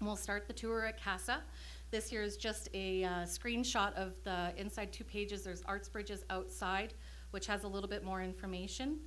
We'll 0.01 0.17
start 0.17 0.47
the 0.47 0.53
tour 0.53 0.85
at 0.85 1.01
CASA. 1.01 1.41
This 1.89 2.09
here 2.09 2.21
is 2.21 2.35
just 2.35 2.67
a 2.73 3.05
uh, 3.05 3.09
screenshot 3.23 3.93
of 3.93 4.21
the 4.23 4.53
inside 4.57 4.91
two 4.91 5.05
pages. 5.05 5.43
There's 5.43 5.63
Arts 5.63 5.87
Bridges 5.87 6.25
outside, 6.29 6.93
which 7.31 7.47
has 7.47 7.63
a 7.63 7.67
little 7.67 7.89
bit 7.89 8.03
more 8.03 8.21
information. 8.21 8.99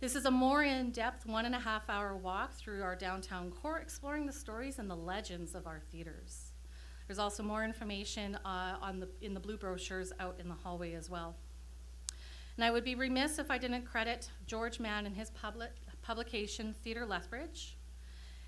This 0.00 0.16
is 0.16 0.24
a 0.24 0.30
more 0.30 0.64
in 0.64 0.90
depth 0.90 1.24
one 1.24 1.46
and 1.46 1.54
a 1.54 1.60
half 1.60 1.88
hour 1.88 2.16
walk 2.16 2.52
through 2.52 2.82
our 2.82 2.96
downtown 2.96 3.52
core, 3.52 3.78
exploring 3.78 4.26
the 4.26 4.32
stories 4.32 4.80
and 4.80 4.90
the 4.90 4.96
legends 4.96 5.54
of 5.54 5.68
our 5.68 5.80
theaters. 5.92 6.52
There's 7.06 7.20
also 7.20 7.42
more 7.42 7.64
information 7.64 8.34
uh, 8.44 8.76
on 8.82 8.98
the, 8.98 9.08
in 9.20 9.34
the 9.34 9.40
blue 9.40 9.56
brochures 9.56 10.12
out 10.18 10.36
in 10.40 10.48
the 10.48 10.54
hallway 10.54 10.94
as 10.94 11.08
well. 11.08 11.36
And 12.56 12.64
I 12.64 12.72
would 12.72 12.84
be 12.84 12.96
remiss 12.96 13.38
if 13.38 13.50
I 13.50 13.58
didn't 13.58 13.84
credit 13.84 14.30
George 14.46 14.80
Mann 14.80 15.06
and 15.06 15.16
his 15.16 15.30
public, 15.30 15.70
publication, 16.02 16.74
Theatre 16.82 17.06
Lethbridge, 17.06 17.76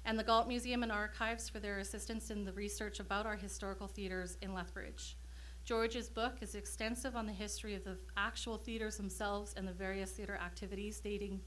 and 0.06 0.16
the 0.16 0.22
Galt 0.22 0.46
Museum 0.46 0.84
and 0.84 0.92
Archives 0.92 1.48
for 1.48 1.58
their 1.58 1.80
assistance 1.80 2.30
in 2.30 2.44
the 2.44 2.52
research 2.52 3.00
about 3.00 3.26
our 3.26 3.34
historical 3.34 3.88
theaters 3.88 4.38
in 4.40 4.54
Lethbridge. 4.54 5.16
George's 5.64 6.08
book 6.08 6.34
is 6.40 6.54
extensive 6.54 7.16
on 7.16 7.26
the 7.26 7.32
history 7.32 7.74
of 7.74 7.82
the 7.82 7.98
actual 8.16 8.56
theaters 8.56 8.96
themselves 8.96 9.52
and 9.56 9.66
the 9.66 9.72
various 9.72 10.12
theater 10.12 10.38
activities 10.40 11.00
dating 11.00 11.40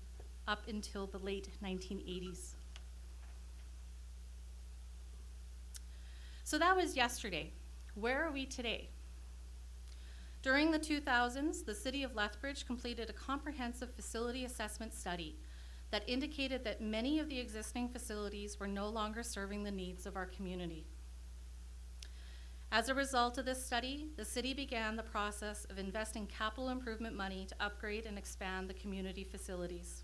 up 0.45 0.67
until 0.67 1.07
the 1.07 1.19
late 1.19 1.47
1980s. 1.63 2.55
So 6.43 6.59
that 6.59 6.75
was 6.75 6.97
yesterday. 6.97 7.53
Where 7.95 8.25
are 8.25 8.31
we 8.31 8.45
today? 8.45 8.89
During 10.41 10.71
the 10.71 10.79
2000s, 10.79 11.63
the 11.63 11.75
City 11.75 12.03
of 12.03 12.13
Lethbridge 12.13 12.65
completed 12.65 13.09
a 13.09 13.13
comprehensive 13.13 13.93
facility 13.93 14.43
assessment 14.43 14.93
study 14.93 15.37
that 15.91 16.07
indicated 16.07 16.63
that 16.63 16.81
many 16.81 17.19
of 17.19 17.29
the 17.29 17.39
existing 17.39 17.89
facilities 17.89 18.59
were 18.59 18.67
no 18.67 18.87
longer 18.89 19.23
serving 19.23 19.63
the 19.63 19.71
needs 19.71 20.05
of 20.05 20.15
our 20.15 20.25
community. 20.25 20.85
As 22.71 22.87
a 22.87 22.93
result 22.93 23.39
of 23.39 23.45
this 23.45 23.65
study, 23.65 24.09
the 24.15 24.25
city 24.25 24.53
began 24.53 24.95
the 24.95 25.01
process 25.01 25.65
of 25.65 25.79
investing 25.79 26.27
capital 26.27 26.69
improvement 26.69 27.15
money 27.15 27.47
to 27.47 27.55
upgrade 27.59 28.05
and 28.05 28.15
expand 28.15 28.69
the 28.69 28.75
community 28.75 29.23
facilities. 29.23 30.03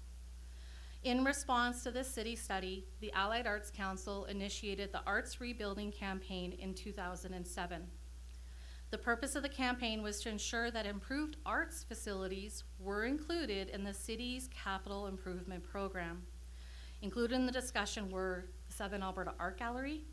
In 1.04 1.24
response 1.24 1.84
to 1.84 1.92
this 1.92 2.10
city 2.10 2.36
study, 2.36 2.88
the 3.00 3.14
Allied 3.14 3.46
Arts 3.46 3.70
Council 3.70 4.26
initiated 4.26 4.92
the 4.92 5.04
Arts 5.06 5.40
Rebuilding 5.40 5.92
Campaign 5.92 6.54
in 6.54 6.74
2007. 6.74 7.88
The 8.96 9.02
purpose 9.02 9.36
of 9.36 9.44
the 9.44 9.50
campaign 9.50 10.02
was 10.02 10.22
to 10.22 10.30
ensure 10.30 10.72
that 10.72 10.86
improved 10.86 11.36
arts 11.46 11.84
facilities 11.84 12.64
were 12.80 13.04
included 13.04 13.68
in 13.68 13.84
the 13.84 13.94
city's 13.94 14.48
capital 14.48 15.08
improvement 15.08 15.66
program. 15.66 16.24
Included 17.02 17.36
in 17.36 17.46
the 17.46 17.52
discussion 17.52 18.10
were 18.10 18.46
the 18.66 18.74
Southern 18.74 19.04
Alberta 19.04 19.34
Art 19.38 19.60
Gallery, 19.60 20.06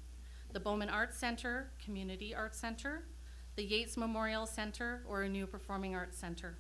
the 0.53 0.59
Bowman 0.59 0.89
Arts 0.89 1.17
Center, 1.17 1.71
Community 1.79 2.35
Arts 2.35 2.59
Center, 2.59 3.05
the 3.55 3.63
Yates 3.63 3.97
Memorial 3.97 4.47
Center, 4.47 5.05
or 5.07 5.23
a 5.23 5.29
new 5.29 5.47
performing 5.47 5.95
arts 5.95 6.19
center. 6.19 6.59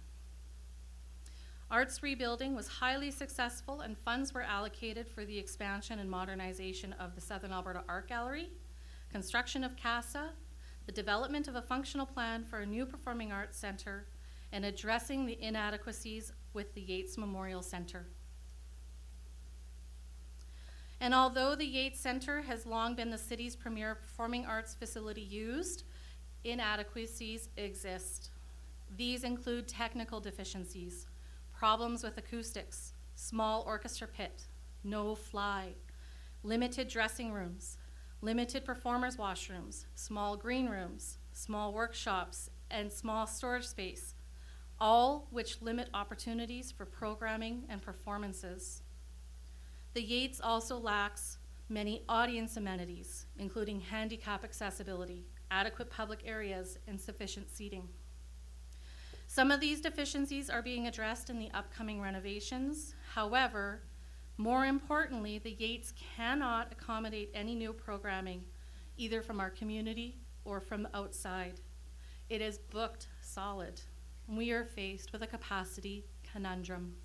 Arts 1.73 2.05
rebuilding 2.05 2.55
was 2.55 2.69
highly 2.69 3.11
successful, 3.11 3.81
and 3.81 3.99
funds 3.99 4.33
were 4.33 4.43
allocated 4.43 5.09
for 5.09 5.25
the 5.25 5.41
expansion 5.41 5.99
and 5.99 6.09
modernization 6.09 6.93
of 7.01 7.17
the 7.17 7.21
Southern 7.21 7.51
Alberta 7.51 7.83
Art 7.89 8.09
Gallery, 8.09 8.51
construction 9.11 9.65
of 9.65 9.77
CASA, 9.77 10.31
the 10.87 10.93
development 10.93 11.49
of 11.49 11.55
a 11.55 11.63
functional 11.63 12.07
plan 12.07 12.45
for 12.45 12.61
a 12.61 12.67
new 12.67 12.87
performing 12.87 13.33
arts 13.33 13.59
center, 13.59 14.07
and 14.53 14.65
addressing 14.65 15.27
the 15.27 15.43
inadequacies 15.43 16.33
with 16.53 16.75
the 16.75 16.83
Yates 16.83 17.17
Memorial 17.17 17.63
Center. 17.63 18.07
And 21.01 21.15
although 21.15 21.57
the 21.57 21.67
Yates 21.67 21.99
Center 21.99 22.43
has 22.43 22.67
long 22.67 22.95
been 22.95 23.11
the 23.11 23.19
city's 23.19 23.57
premier 23.57 23.97
performing 23.97 24.47
arts 24.47 24.75
facility 24.75 25.23
used, 25.23 25.85
inadequacies 26.45 27.49
exist. 27.57 28.31
These 28.97 29.25
include 29.25 29.67
technical 29.67 30.21
deficiencies, 30.21 31.07
problems 31.53 32.05
with 32.05 32.19
acoustics, 32.19 32.93
small 33.15 33.65
orchestra 33.67 34.07
pit, 34.07 34.45
no 34.85 35.15
fly, 35.15 35.75
limited 36.43 36.89
dressing 36.89 37.33
rooms, 37.33 37.79
limited 38.23 38.65
performers' 38.65 39.17
washrooms, 39.17 39.85
small 39.95 40.37
green 40.37 40.69
rooms, 40.69 41.19
small 41.33 41.75
workshops, 41.75 42.49
and 42.71 42.91
small 42.91 43.27
storage 43.27 43.67
space, 43.67 44.15
all 44.81 45.27
which 45.31 45.61
limit 45.61 45.89
opportunities 45.93 46.71
for 46.71 46.87
programming 46.87 47.65
and 47.69 47.83
performances. 47.83 48.83
The 49.95 50.03
Yates 50.03 50.41
also 50.41 50.79
lacks 50.79 51.39
many 51.69 52.05
audience 52.09 52.57
amenities, 52.57 53.27
including 53.39 53.81
handicap 53.81 54.45
accessibility, 54.45 55.27
adequate 55.51 55.91
public 55.91 56.21
areas, 56.25 56.79
and 56.87 57.01
sufficient 57.01 57.51
seating. 57.51 57.89
Some 59.27 59.51
of 59.51 59.61
these 59.61 59.81
deficiencies 59.81 60.49
are 60.49 60.63
being 60.63 60.87
addressed 60.87 61.29
in 61.29 61.39
the 61.39 61.51
upcoming 61.53 62.01
renovations. 62.01 62.95
However, 63.15 63.83
more 64.43 64.67
importantly, 64.67 65.39
the 65.39 65.53
Yates 65.53 65.93
cannot 66.17 66.73
accommodate 66.73 67.31
any 67.33 67.55
new 67.55 67.73
programming, 67.73 68.43
either 68.97 69.23
from 69.23 69.39
our 69.39 69.51
community 69.51 70.17
or 70.45 70.61
from 70.61 70.89
outside. 70.95 71.61
It 72.29 72.41
is 72.41 72.59
booked 72.59 73.07
solid. 73.21 73.81
We 74.27 74.51
are 74.51 74.65
faced 74.65 75.13
with 75.13 75.23
a 75.23 75.29
capacity 75.29 76.07
conundrum. 76.33 76.97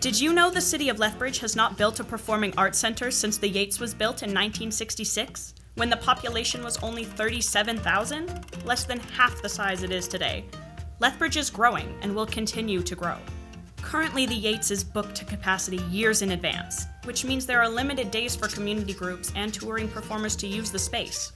Did 0.00 0.18
you 0.18 0.32
know 0.32 0.50
the 0.50 0.62
city 0.62 0.88
of 0.88 0.98
Lethbridge 0.98 1.38
has 1.40 1.54
not 1.54 1.76
built 1.76 2.00
a 2.00 2.04
performing 2.04 2.54
arts 2.56 2.78
center 2.78 3.10
since 3.10 3.36
the 3.36 3.48
Yates 3.48 3.80
was 3.80 3.92
built 3.92 4.22
in 4.22 4.30
1966, 4.30 5.54
when 5.74 5.90
the 5.90 5.96
population 5.98 6.64
was 6.64 6.78
only 6.78 7.04
37,000, 7.04 8.64
less 8.64 8.84
than 8.84 8.98
half 8.98 9.42
the 9.42 9.48
size 9.48 9.82
it 9.82 9.92
is 9.92 10.08
today? 10.08 10.46
Lethbridge 11.00 11.36
is 11.36 11.50
growing 11.50 11.94
and 12.00 12.14
will 12.14 12.26
continue 12.26 12.80
to 12.82 12.94
grow. 12.94 13.18
Currently, 13.82 14.26
the 14.26 14.34
Yates 14.34 14.70
is 14.70 14.82
booked 14.82 15.14
to 15.16 15.24
capacity 15.24 15.78
years 15.90 16.22
in 16.22 16.30
advance, 16.30 16.86
which 17.04 17.24
means 17.24 17.44
there 17.44 17.60
are 17.60 17.68
limited 17.68 18.10
days 18.10 18.34
for 18.34 18.48
community 18.48 18.94
groups 18.94 19.32
and 19.36 19.52
touring 19.52 19.88
performers 19.88 20.34
to 20.36 20.46
use 20.46 20.70
the 20.70 20.78
space. 20.78 21.32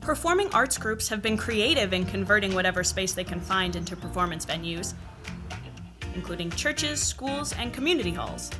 Performing 0.00 0.50
arts 0.52 0.76
groups 0.76 1.08
have 1.08 1.22
been 1.22 1.36
creative 1.36 1.92
in 1.92 2.04
converting 2.04 2.54
whatever 2.54 2.82
space 2.82 3.12
they 3.12 3.24
can 3.24 3.40
find 3.40 3.76
into 3.76 3.96
performance 3.96 4.44
venues, 4.44 4.94
including 6.14 6.50
churches, 6.50 7.00
schools, 7.00 7.52
and 7.54 7.72
community 7.72 8.12
halls. 8.12 8.50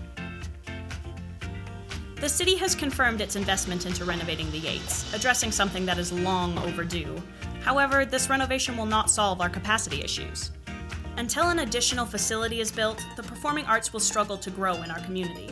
The 2.20 2.28
city 2.28 2.56
has 2.56 2.74
confirmed 2.74 3.20
its 3.20 3.36
investment 3.36 3.86
into 3.86 4.04
renovating 4.04 4.50
the 4.50 4.58
Yates, 4.58 5.12
addressing 5.14 5.52
something 5.52 5.86
that 5.86 5.98
is 5.98 6.12
long 6.12 6.58
overdue. 6.58 7.16
However, 7.62 8.04
this 8.04 8.28
renovation 8.28 8.76
will 8.76 8.86
not 8.86 9.10
solve 9.10 9.40
our 9.40 9.48
capacity 9.48 10.02
issues. 10.02 10.50
Until 11.18 11.48
an 11.48 11.58
additional 11.58 12.06
facility 12.06 12.60
is 12.60 12.70
built, 12.70 13.04
the 13.16 13.24
performing 13.24 13.64
arts 13.64 13.92
will 13.92 13.98
struggle 13.98 14.38
to 14.38 14.50
grow 14.50 14.74
in 14.84 14.90
our 14.92 15.00
community. 15.00 15.48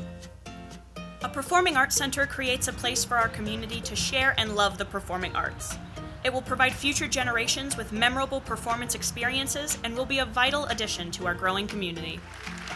A 1.24 1.28
performing 1.28 1.76
arts 1.76 1.96
center 1.96 2.24
creates 2.24 2.68
a 2.68 2.72
place 2.72 3.04
for 3.04 3.16
our 3.16 3.28
community 3.28 3.80
to 3.80 3.96
share 3.96 4.36
and 4.38 4.54
love 4.54 4.78
the 4.78 4.84
performing 4.84 5.34
arts. 5.34 5.76
It 6.22 6.32
will 6.32 6.42
provide 6.42 6.72
future 6.72 7.08
generations 7.08 7.76
with 7.76 7.90
memorable 7.90 8.40
performance 8.40 8.94
experiences 8.94 9.76
and 9.82 9.96
will 9.96 10.06
be 10.06 10.20
a 10.20 10.24
vital 10.24 10.66
addition 10.66 11.10
to 11.10 11.26
our 11.26 11.34
growing 11.34 11.66
community. 11.66 12.20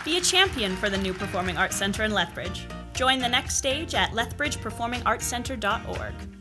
Be 0.04 0.16
a 0.16 0.20
champion 0.20 0.74
for 0.74 0.90
the 0.90 0.98
new 0.98 1.14
Performing 1.14 1.56
Arts 1.56 1.76
Center 1.76 2.02
in 2.02 2.12
Lethbridge. 2.12 2.66
Join 2.94 3.20
the 3.20 3.28
next 3.28 3.54
stage 3.54 3.94
at 3.94 4.10
lethbridgeperformingartscenter.org. 4.10 6.39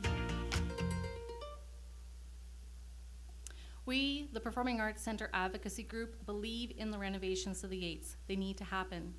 We, 3.90 4.30
the 4.34 4.40
Performing 4.40 4.80
Arts 4.80 5.02
Center 5.02 5.32
Advocacy 5.34 5.82
Group, 5.82 6.24
believe 6.28 6.72
in 6.78 6.92
the 6.92 7.00
renovations 7.00 7.64
of 7.64 7.72
the 7.72 7.78
Yates. 7.78 8.18
They 8.28 8.36
need 8.36 8.56
to 8.60 8.64
happen. 8.64 9.16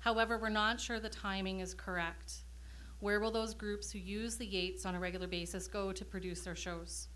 However, 0.00 0.38
we're 0.38 0.48
not 0.48 0.80
sure 0.80 0.98
the 0.98 1.10
timing 1.10 1.60
is 1.60 1.74
correct. 1.74 2.36
Where 3.00 3.20
will 3.20 3.30
those 3.30 3.52
groups 3.52 3.92
who 3.92 3.98
use 3.98 4.38
the 4.38 4.46
Yates 4.46 4.86
on 4.86 4.94
a 4.94 4.98
regular 4.98 5.26
basis 5.26 5.68
go 5.68 5.92
to 5.92 6.02
produce 6.02 6.40
their 6.40 6.56
shows? 6.56 7.08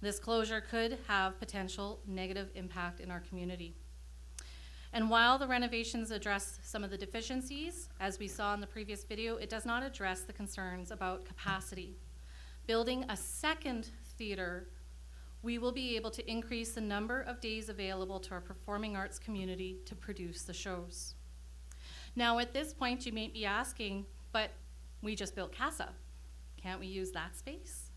This 0.00 0.18
closure 0.18 0.62
could 0.62 0.96
have 1.06 1.38
potential 1.38 2.00
negative 2.06 2.48
impact 2.54 3.00
in 3.00 3.10
our 3.10 3.20
community. 3.20 3.76
And 4.94 5.10
while 5.10 5.36
the 5.36 5.46
renovations 5.46 6.10
address 6.10 6.60
some 6.62 6.82
of 6.82 6.88
the 6.88 6.96
deficiencies, 6.96 7.90
as 8.00 8.18
we 8.18 8.26
saw 8.26 8.54
in 8.54 8.62
the 8.62 8.66
previous 8.66 9.04
video, 9.04 9.36
it 9.36 9.50
does 9.50 9.66
not 9.66 9.82
address 9.82 10.22
the 10.22 10.32
concerns 10.32 10.92
about 10.92 11.26
capacity. 11.26 11.98
Building 12.66 13.04
a 13.10 13.18
second 13.18 13.90
theater 14.16 14.68
we 15.42 15.58
will 15.58 15.72
be 15.72 15.96
able 15.96 16.10
to 16.10 16.30
increase 16.30 16.72
the 16.72 16.80
number 16.80 17.22
of 17.22 17.40
days 17.40 17.68
available 17.68 18.18
to 18.20 18.32
our 18.32 18.40
performing 18.40 18.96
arts 18.96 19.18
community 19.18 19.78
to 19.86 19.94
produce 19.94 20.42
the 20.42 20.52
shows. 20.52 21.14
Now, 22.16 22.38
at 22.38 22.52
this 22.52 22.72
point, 22.72 23.06
you 23.06 23.12
may 23.12 23.28
be 23.28 23.46
asking, 23.46 24.06
but 24.32 24.50
we 25.02 25.14
just 25.14 25.34
built 25.36 25.52
CASA. 25.52 25.90
Can't 26.60 26.80
we 26.80 26.86
use 26.86 27.12
that 27.12 27.36
space? 27.36 27.90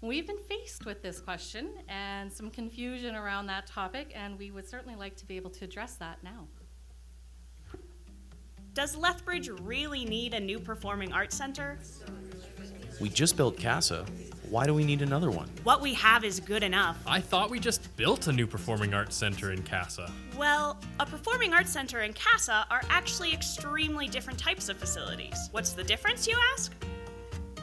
We've 0.00 0.26
been 0.26 0.38
faced 0.38 0.86
with 0.86 1.02
this 1.02 1.20
question 1.20 1.70
and 1.88 2.32
some 2.32 2.50
confusion 2.50 3.14
around 3.14 3.46
that 3.46 3.66
topic, 3.66 4.12
and 4.14 4.38
we 4.38 4.50
would 4.50 4.68
certainly 4.68 4.94
like 4.94 5.16
to 5.16 5.26
be 5.26 5.36
able 5.36 5.50
to 5.50 5.64
address 5.64 5.96
that 5.96 6.22
now. 6.22 6.46
Does 8.74 8.94
Lethbridge 8.94 9.48
really 9.48 10.04
need 10.04 10.34
a 10.34 10.40
new 10.40 10.58
performing 10.58 11.12
arts 11.12 11.36
center? 11.36 11.78
We 13.00 13.08
just 13.08 13.36
built 13.36 13.56
CASA. 13.56 14.04
Why 14.48 14.64
do 14.64 14.72
we 14.74 14.84
need 14.84 15.02
another 15.02 15.30
one? 15.30 15.48
What 15.64 15.80
we 15.80 15.92
have 15.94 16.22
is 16.22 16.38
good 16.38 16.62
enough. 16.62 16.96
I 17.04 17.20
thought 17.20 17.50
we 17.50 17.58
just 17.58 17.94
built 17.96 18.28
a 18.28 18.32
new 18.32 18.46
performing 18.46 18.94
arts 18.94 19.16
center 19.16 19.50
in 19.50 19.62
CASA. 19.62 20.12
Well, 20.36 20.78
a 21.00 21.06
performing 21.06 21.52
arts 21.52 21.70
center 21.70 22.00
and 22.00 22.14
CASA 22.14 22.66
are 22.70 22.82
actually 22.88 23.32
extremely 23.32 24.06
different 24.06 24.38
types 24.38 24.68
of 24.68 24.76
facilities. 24.76 25.48
What's 25.50 25.72
the 25.72 25.82
difference, 25.82 26.28
you 26.28 26.36
ask? 26.52 26.72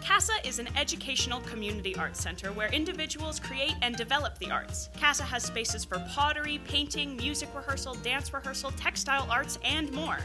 CASA 0.02 0.34
is 0.44 0.60
an 0.60 0.68
educational 0.76 1.40
community 1.42 1.96
arts 1.96 2.22
center 2.22 2.52
where 2.52 2.68
individuals 2.74 3.40
create 3.40 3.76
and 3.82 3.96
develop 3.96 4.38
the 4.38 4.52
arts. 4.52 4.90
CASA 4.98 5.24
has 5.24 5.44
spaces 5.44 5.86
for 5.86 6.00
pottery, 6.10 6.60
painting, 6.68 7.16
music 7.16 7.48
rehearsal, 7.56 7.94
dance 7.96 8.34
rehearsal, 8.34 8.72
textile 8.72 9.26
arts, 9.32 9.58
and 9.64 9.90
more. 9.94 10.18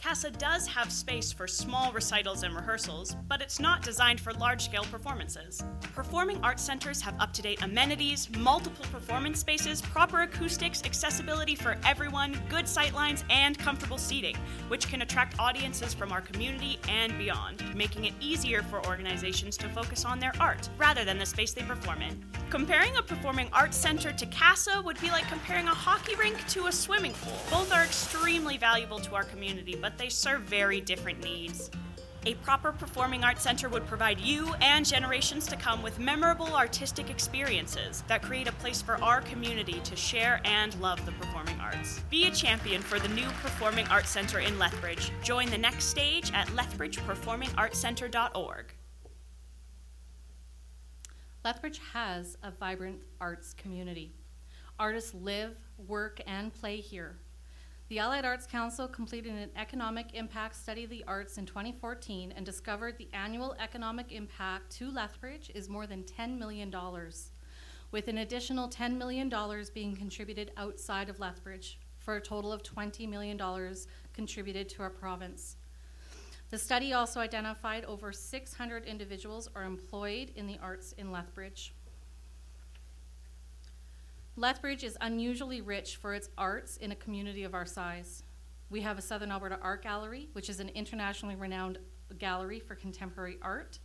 CASA 0.00 0.30
does 0.30 0.66
have 0.66 0.90
space 0.90 1.30
for 1.30 1.46
small 1.46 1.92
recitals 1.92 2.42
and 2.42 2.56
rehearsals, 2.56 3.16
but 3.28 3.42
it's 3.42 3.60
not 3.60 3.82
designed 3.82 4.18
for 4.18 4.32
large 4.32 4.64
scale 4.64 4.84
performances. 4.84 5.62
Performing 5.94 6.42
arts 6.42 6.62
centers 6.62 7.02
have 7.02 7.14
up 7.20 7.34
to 7.34 7.42
date 7.42 7.62
amenities, 7.62 8.30
multiple 8.38 8.86
performance 8.90 9.40
spaces, 9.40 9.82
proper 9.82 10.22
acoustics, 10.22 10.82
accessibility 10.86 11.54
for 11.54 11.76
everyone, 11.84 12.40
good 12.48 12.64
sightlines, 12.64 13.24
and 13.28 13.58
comfortable 13.58 13.98
seating, 13.98 14.36
which 14.68 14.88
can 14.88 15.02
attract 15.02 15.38
audiences 15.38 15.92
from 15.92 16.12
our 16.12 16.22
community 16.22 16.78
and 16.88 17.16
beyond, 17.18 17.62
making 17.76 18.06
it 18.06 18.14
easier 18.20 18.62
for 18.62 18.84
organizations 18.86 19.58
to 19.58 19.68
focus 19.68 20.06
on 20.06 20.18
their 20.18 20.32
art 20.40 20.70
rather 20.78 21.04
than 21.04 21.18
the 21.18 21.26
space 21.26 21.52
they 21.52 21.62
perform 21.62 22.00
in. 22.00 22.24
Comparing 22.48 22.96
a 22.96 23.02
performing 23.02 23.48
arts 23.52 23.76
center 23.76 24.12
to 24.12 24.26
CASA 24.26 24.80
would 24.82 25.00
be 25.00 25.10
like 25.10 25.28
comparing 25.28 25.68
a 25.68 25.74
hockey 25.74 26.16
rink 26.16 26.36
to 26.48 26.68
a 26.68 26.72
swimming 26.72 27.12
pool. 27.12 27.38
Both 27.50 27.72
are 27.72 27.84
extremely 27.84 28.56
valuable 28.56 28.98
to 29.00 29.14
our 29.14 29.24
community, 29.24 29.76
but 29.80 29.89
they 29.98 30.08
serve 30.08 30.42
very 30.42 30.80
different 30.80 31.22
needs. 31.22 31.70
A 32.26 32.34
proper 32.34 32.70
performing 32.70 33.24
arts 33.24 33.42
center 33.42 33.70
would 33.70 33.86
provide 33.86 34.20
you 34.20 34.52
and 34.60 34.86
generations 34.86 35.46
to 35.46 35.56
come 35.56 35.82
with 35.82 35.98
memorable 35.98 36.54
artistic 36.54 37.08
experiences 37.08 38.04
that 38.08 38.20
create 38.20 38.46
a 38.46 38.52
place 38.52 38.82
for 38.82 39.02
our 39.02 39.22
community 39.22 39.80
to 39.84 39.96
share 39.96 40.42
and 40.44 40.78
love 40.82 41.02
the 41.06 41.12
performing 41.12 41.58
arts. 41.58 42.02
Be 42.10 42.26
a 42.26 42.30
champion 42.30 42.82
for 42.82 42.98
the 42.98 43.08
new 43.08 43.24
Performing 43.42 43.86
Arts 43.86 44.10
Center 44.10 44.40
in 44.40 44.58
Lethbridge. 44.58 45.10
Join 45.22 45.48
the 45.48 45.56
next 45.56 45.86
stage 45.86 46.30
at 46.34 46.46
lethbridgeperformingartscenter.org. 46.48 48.74
Lethbridge 51.42 51.80
has 51.94 52.36
a 52.42 52.50
vibrant 52.50 53.00
arts 53.18 53.54
community. 53.54 54.12
Artists 54.78 55.14
live, 55.14 55.56
work, 55.78 56.20
and 56.26 56.52
play 56.52 56.76
here. 56.76 57.16
The 57.90 57.98
Allied 57.98 58.24
Arts 58.24 58.46
Council 58.46 58.86
completed 58.86 59.32
an 59.32 59.50
economic 59.56 60.14
impact 60.14 60.54
study 60.54 60.84
of 60.84 60.90
the 60.90 61.02
arts 61.08 61.38
in 61.38 61.44
2014 61.44 62.32
and 62.36 62.46
discovered 62.46 62.96
the 62.96 63.08
annual 63.12 63.56
economic 63.58 64.12
impact 64.12 64.70
to 64.76 64.92
Lethbridge 64.92 65.50
is 65.56 65.68
more 65.68 65.88
than 65.88 66.04
$10 66.04 66.38
million, 66.38 66.72
with 67.90 68.06
an 68.06 68.18
additional 68.18 68.68
$10 68.68 68.96
million 68.96 69.28
being 69.74 69.96
contributed 69.96 70.52
outside 70.56 71.08
of 71.08 71.18
Lethbridge 71.18 71.80
for 71.98 72.14
a 72.14 72.20
total 72.20 72.52
of 72.52 72.62
$20 72.62 73.08
million 73.08 73.36
contributed 74.12 74.68
to 74.68 74.82
our 74.82 74.90
province. 74.90 75.56
The 76.50 76.58
study 76.58 76.92
also 76.92 77.18
identified 77.18 77.84
over 77.86 78.12
600 78.12 78.84
individuals 78.84 79.50
are 79.56 79.64
employed 79.64 80.30
in 80.36 80.46
the 80.46 80.60
arts 80.62 80.92
in 80.92 81.10
Lethbridge. 81.10 81.74
Lethbridge 84.36 84.84
is 84.84 84.96
unusually 85.00 85.60
rich 85.60 85.96
for 85.96 86.14
its 86.14 86.28
arts 86.38 86.76
in 86.76 86.92
a 86.92 86.96
community 86.96 87.42
of 87.42 87.54
our 87.54 87.66
size. 87.66 88.22
We 88.70 88.80
have 88.82 88.96
a 88.96 89.02
Southern 89.02 89.32
Alberta 89.32 89.58
Art 89.60 89.82
Gallery, 89.82 90.28
which 90.32 90.48
is 90.48 90.60
an 90.60 90.68
internationally 90.70 91.34
renowned 91.34 91.78
gallery 92.18 92.60
for 92.60 92.76
contemporary 92.76 93.38
art, 93.42 93.80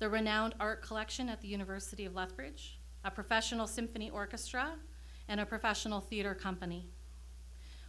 the 0.00 0.08
renowned 0.08 0.56
art 0.58 0.82
collection 0.82 1.28
at 1.28 1.40
the 1.40 1.48
University 1.48 2.04
of 2.04 2.14
Lethbridge, 2.14 2.80
a 3.04 3.10
professional 3.10 3.66
symphony 3.66 4.10
orchestra, 4.10 4.74
and 5.28 5.40
a 5.40 5.46
professional 5.46 6.00
theater 6.00 6.34
company. 6.34 6.90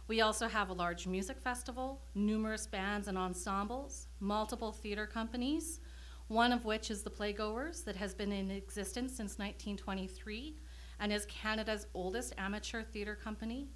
We 0.06 0.20
also 0.20 0.48
have 0.48 0.70
a 0.70 0.74
large 0.74 1.06
music 1.06 1.40
festival, 1.40 2.02
numerous 2.14 2.66
bands 2.66 3.08
and 3.08 3.18
ensembles, 3.18 4.06
multiple 4.20 4.72
theater 4.72 5.06
companies, 5.06 5.80
one 6.28 6.52
of 6.52 6.64
which 6.64 6.90
is 6.90 7.02
the 7.02 7.10
Playgoers 7.10 7.84
that 7.84 7.96
has 7.96 8.14
been 8.14 8.32
in 8.32 8.50
existence 8.50 9.12
since 9.12 9.38
1923 9.38 10.56
and 11.00 11.12
is 11.12 11.26
Canada's 11.26 11.86
oldest 11.94 12.34
amateur 12.38 12.82
theater 12.82 13.16
company. 13.16 13.66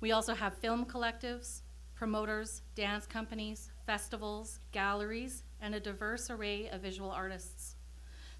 We 0.00 0.12
also 0.12 0.34
have 0.34 0.56
film 0.56 0.86
collectives, 0.86 1.62
promoters, 1.94 2.62
dance 2.74 3.06
companies, 3.06 3.70
festivals, 3.86 4.60
galleries, 4.72 5.42
and 5.60 5.74
a 5.74 5.80
diverse 5.80 6.30
array 6.30 6.68
of 6.68 6.80
visual 6.80 7.10
artists. 7.10 7.74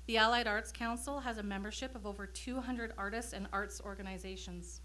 The 0.06 0.18
Allied 0.18 0.46
Arts 0.46 0.70
Council 0.70 1.20
has 1.20 1.38
a 1.38 1.42
membership 1.42 1.94
of 1.94 2.06
over 2.06 2.26
200 2.26 2.92
artists 2.96 3.32
and 3.32 3.48
arts 3.52 3.80
organizations. 3.84 4.80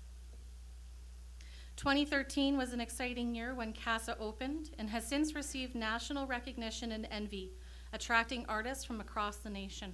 2013 1.75 2.57
was 2.57 2.73
an 2.73 2.81
exciting 2.81 3.35
year 3.35 3.53
when 3.53 3.73
CASA 3.73 4.17
opened 4.19 4.71
and 4.77 4.89
has 4.89 5.07
since 5.07 5.35
received 5.35 5.75
national 5.75 6.27
recognition 6.27 6.91
and 6.91 7.07
envy, 7.09 7.51
attracting 7.93 8.45
artists 8.47 8.83
from 8.83 8.99
across 8.99 9.37
the 9.37 9.49
nation. 9.49 9.93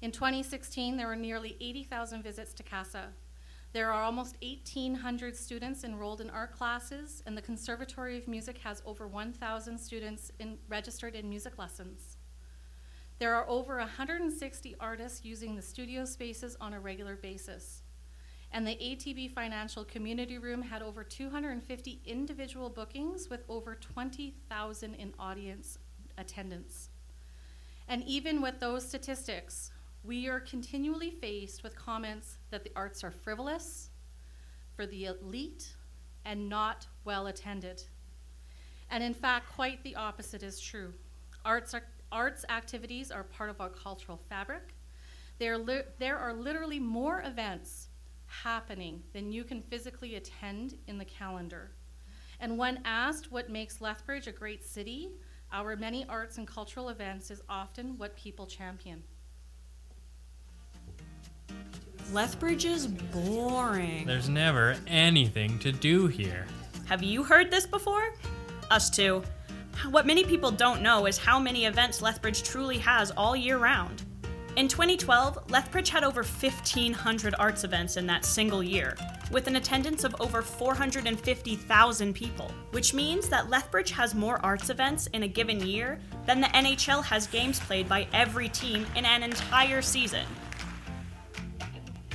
In 0.00 0.12
2016, 0.12 0.96
there 0.96 1.08
were 1.08 1.16
nearly 1.16 1.56
80,000 1.60 2.22
visits 2.22 2.54
to 2.54 2.62
CASA. 2.62 3.08
There 3.72 3.92
are 3.92 4.02
almost 4.02 4.36
1,800 4.40 5.36
students 5.36 5.82
enrolled 5.82 6.20
in 6.20 6.30
art 6.30 6.52
classes, 6.52 7.22
and 7.26 7.36
the 7.36 7.42
Conservatory 7.42 8.16
of 8.16 8.28
Music 8.28 8.58
has 8.58 8.80
over 8.86 9.08
1,000 9.08 9.78
students 9.78 10.30
in, 10.38 10.58
registered 10.68 11.16
in 11.16 11.28
music 11.28 11.58
lessons. 11.58 12.16
There 13.18 13.34
are 13.34 13.48
over 13.48 13.78
160 13.78 14.76
artists 14.78 15.24
using 15.24 15.56
the 15.56 15.62
studio 15.62 16.04
spaces 16.04 16.56
on 16.60 16.72
a 16.72 16.80
regular 16.80 17.16
basis. 17.16 17.82
And 18.52 18.66
the 18.66 18.76
ATB 18.76 19.32
Financial 19.32 19.84
Community 19.84 20.38
Room 20.38 20.62
had 20.62 20.80
over 20.80 21.02
250 21.02 22.00
individual 22.06 22.70
bookings 22.70 23.28
with 23.28 23.42
over 23.48 23.74
20,000 23.74 24.94
in 24.94 25.12
audience 25.18 25.78
attendance. 26.16 26.88
And 27.88 28.04
even 28.04 28.40
with 28.40 28.60
those 28.60 28.86
statistics, 28.86 29.72
we 30.04 30.28
are 30.28 30.40
continually 30.40 31.10
faced 31.10 31.62
with 31.62 31.76
comments 31.76 32.38
that 32.50 32.64
the 32.64 32.72
arts 32.76 33.02
are 33.04 33.10
frivolous, 33.10 33.90
for 34.74 34.86
the 34.86 35.06
elite, 35.06 35.74
and 36.24 36.48
not 36.48 36.86
well 37.04 37.26
attended. 37.26 37.82
And 38.90 39.02
in 39.02 39.14
fact, 39.14 39.52
quite 39.54 39.82
the 39.82 39.96
opposite 39.96 40.42
is 40.42 40.60
true. 40.60 40.94
Arts, 41.44 41.74
are, 41.74 41.82
arts 42.12 42.44
activities 42.48 43.10
are 43.10 43.24
part 43.24 43.50
of 43.50 43.60
our 43.60 43.68
cultural 43.70 44.20
fabric. 44.28 44.74
There, 45.38 45.58
li- 45.58 45.82
there 45.98 46.16
are 46.18 46.32
literally 46.32 46.78
more 46.78 47.22
events 47.22 47.88
happening 48.26 49.02
than 49.12 49.32
you 49.32 49.44
can 49.44 49.62
physically 49.62 50.14
attend 50.14 50.78
in 50.86 50.98
the 50.98 51.04
calendar. 51.04 51.72
And 52.40 52.56
when 52.56 52.80
asked 52.84 53.32
what 53.32 53.50
makes 53.50 53.80
Lethbridge 53.80 54.26
a 54.26 54.32
great 54.32 54.64
city, 54.64 55.10
our 55.52 55.76
many 55.76 56.06
arts 56.08 56.38
and 56.38 56.46
cultural 56.46 56.88
events 56.90 57.30
is 57.30 57.42
often 57.48 57.98
what 57.98 58.16
people 58.16 58.46
champion. 58.46 59.02
Lethbridge 62.12 62.64
is 62.64 62.86
boring. 62.86 64.06
There's 64.06 64.30
never 64.30 64.76
anything 64.86 65.58
to 65.58 65.72
do 65.72 66.06
here. 66.06 66.46
Have 66.86 67.02
you 67.02 67.22
heard 67.22 67.50
this 67.50 67.66
before? 67.66 68.14
Us 68.70 68.88
too. 68.88 69.22
What 69.90 70.06
many 70.06 70.24
people 70.24 70.50
don't 70.50 70.82
know 70.82 71.06
is 71.06 71.18
how 71.18 71.38
many 71.38 71.66
events 71.66 72.00
Lethbridge 72.00 72.42
truly 72.42 72.78
has 72.78 73.10
all 73.10 73.36
year 73.36 73.58
round. 73.58 74.04
In 74.56 74.66
2012, 74.66 75.50
Lethbridge 75.50 75.90
had 75.90 76.02
over 76.02 76.24
1,500 76.24 77.34
arts 77.38 77.62
events 77.62 77.96
in 77.96 78.06
that 78.06 78.24
single 78.24 78.62
year, 78.62 78.96
with 79.30 79.46
an 79.46 79.54
attendance 79.54 80.02
of 80.02 80.16
over 80.18 80.42
450,000 80.42 82.12
people, 82.12 82.50
which 82.72 82.92
means 82.92 83.28
that 83.28 83.50
Lethbridge 83.50 83.92
has 83.92 84.16
more 84.16 84.44
arts 84.44 84.68
events 84.68 85.06
in 85.08 85.22
a 85.22 85.28
given 85.28 85.64
year 85.64 86.00
than 86.26 86.40
the 86.40 86.48
NHL 86.48 87.04
has 87.04 87.28
games 87.28 87.60
played 87.60 87.88
by 87.88 88.08
every 88.12 88.48
team 88.48 88.84
in 88.96 89.04
an 89.04 89.22
entire 89.22 89.80
season. 89.80 90.26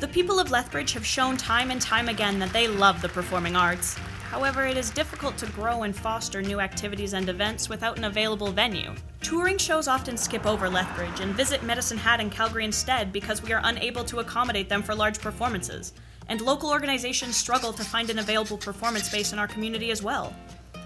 The 0.03 0.09
people 0.09 0.37
of 0.37 0.51
Lethbridge 0.51 0.91
have 0.91 1.05
shown 1.05 1.37
time 1.37 1.71
and 1.71 1.81
time 1.81 2.09
again 2.09 2.37
that 2.39 2.51
they 2.51 2.67
love 2.67 3.01
the 3.01 3.07
performing 3.07 3.55
arts. 3.55 3.93
However, 4.29 4.65
it 4.67 4.75
is 4.75 4.89
difficult 4.89 5.37
to 5.37 5.45
grow 5.51 5.83
and 5.83 5.95
foster 5.95 6.41
new 6.41 6.59
activities 6.59 7.13
and 7.13 7.29
events 7.29 7.69
without 7.69 7.97
an 7.97 8.03
available 8.03 8.51
venue. 8.51 8.93
Touring 9.21 9.57
shows 9.57 9.87
often 9.87 10.17
skip 10.17 10.45
over 10.45 10.67
Lethbridge 10.67 11.21
and 11.21 11.33
visit 11.33 11.63
Medicine 11.63 11.97
Hat 11.97 12.19
and 12.19 12.33
Calgary 12.33 12.65
instead 12.65 13.13
because 13.13 13.41
we 13.41 13.53
are 13.53 13.61
unable 13.63 14.03
to 14.03 14.19
accommodate 14.19 14.67
them 14.67 14.83
for 14.83 14.93
large 14.93 15.19
performances. 15.19 15.93
And 16.27 16.41
local 16.41 16.69
organizations 16.69 17.37
struggle 17.37 17.71
to 17.71 17.83
find 17.85 18.09
an 18.09 18.19
available 18.19 18.57
performance 18.57 19.05
space 19.05 19.31
in 19.31 19.39
our 19.39 19.47
community 19.47 19.89
as 19.89 20.03
well. 20.03 20.35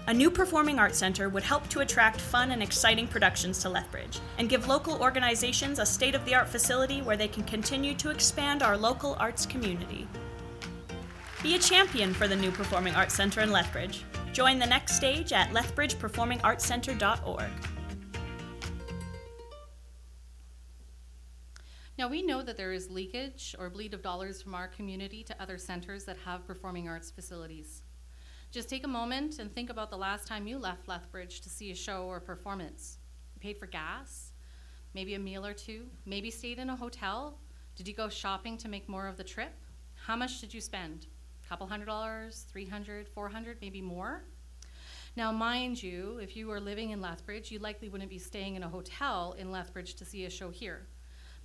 A 0.08 0.14
new 0.14 0.30
performing 0.30 0.78
arts 0.78 0.96
center 0.96 1.28
would 1.28 1.42
help 1.42 1.68
to 1.68 1.80
attract 1.80 2.18
fun 2.18 2.52
and 2.52 2.62
exciting 2.62 3.06
productions 3.06 3.58
to 3.58 3.68
Lethbridge 3.68 4.20
and 4.38 4.48
give 4.48 4.66
local 4.66 4.98
organizations 5.02 5.78
a 5.78 5.84
state 5.84 6.14
of 6.14 6.24
the 6.24 6.34
art 6.34 6.48
facility 6.48 7.02
where 7.02 7.18
they 7.18 7.28
can 7.28 7.44
continue 7.44 7.92
to 7.96 8.08
expand 8.08 8.62
our 8.62 8.74
local 8.74 9.16
arts 9.20 9.44
community. 9.44 10.08
Be 11.42 11.56
a 11.56 11.58
champion 11.58 12.14
for 12.14 12.26
the 12.26 12.34
new 12.34 12.50
Performing 12.50 12.94
Arts 12.94 13.14
Center 13.14 13.42
in 13.42 13.52
Lethbridge. 13.52 14.02
Join 14.32 14.58
the 14.58 14.64
next 14.64 14.96
stage 14.96 15.34
at 15.34 15.50
lethbridgeperformingartscenter.org. 15.50 17.50
Now, 21.98 22.08
we 22.08 22.22
know 22.22 22.42
that 22.42 22.56
there 22.56 22.72
is 22.72 22.90
leakage 22.90 23.54
or 23.58 23.68
bleed 23.68 23.92
of 23.92 24.00
dollars 24.00 24.40
from 24.40 24.54
our 24.54 24.68
community 24.68 25.22
to 25.24 25.36
other 25.38 25.58
centers 25.58 26.06
that 26.06 26.16
have 26.24 26.46
performing 26.46 26.88
arts 26.88 27.10
facilities. 27.10 27.82
Just 28.50 28.70
take 28.70 28.84
a 28.84 28.88
moment 28.88 29.40
and 29.40 29.54
think 29.54 29.68
about 29.68 29.90
the 29.90 29.96
last 29.98 30.26
time 30.26 30.46
you 30.46 30.58
left 30.58 30.88
Lethbridge 30.88 31.42
to 31.42 31.50
see 31.50 31.70
a 31.70 31.74
show 31.74 32.04
or 32.04 32.18
performance. 32.18 32.96
You 33.34 33.40
paid 33.40 33.58
for 33.58 33.66
gas, 33.66 34.32
maybe 34.94 35.14
a 35.14 35.18
meal 35.18 35.44
or 35.44 35.52
two, 35.52 35.84
maybe 36.06 36.30
stayed 36.30 36.58
in 36.58 36.70
a 36.70 36.76
hotel. 36.76 37.38
Did 37.76 37.86
you 37.86 37.92
go 37.92 38.08
shopping 38.08 38.56
to 38.56 38.68
make 38.68 38.88
more 38.88 39.06
of 39.06 39.18
the 39.18 39.24
trip? 39.24 39.52
How 39.96 40.16
much 40.16 40.40
did 40.40 40.54
you 40.54 40.62
spend? 40.62 41.08
A 41.44 41.48
couple 41.48 41.66
hundred 41.66 41.86
dollars, 41.86 42.46
300, 42.50 43.06
400, 43.10 43.58
maybe 43.60 43.82
more? 43.82 44.24
Now, 45.14 45.30
mind 45.30 45.82
you, 45.82 46.18
if 46.22 46.34
you 46.34 46.46
were 46.46 46.60
living 46.60 46.90
in 46.90 47.02
Lethbridge, 47.02 47.50
you 47.50 47.58
likely 47.58 47.90
wouldn't 47.90 48.08
be 48.08 48.18
staying 48.18 48.54
in 48.54 48.62
a 48.62 48.68
hotel 48.68 49.36
in 49.38 49.50
Lethbridge 49.50 49.94
to 49.96 50.06
see 50.06 50.24
a 50.24 50.30
show 50.30 50.48
here. 50.48 50.86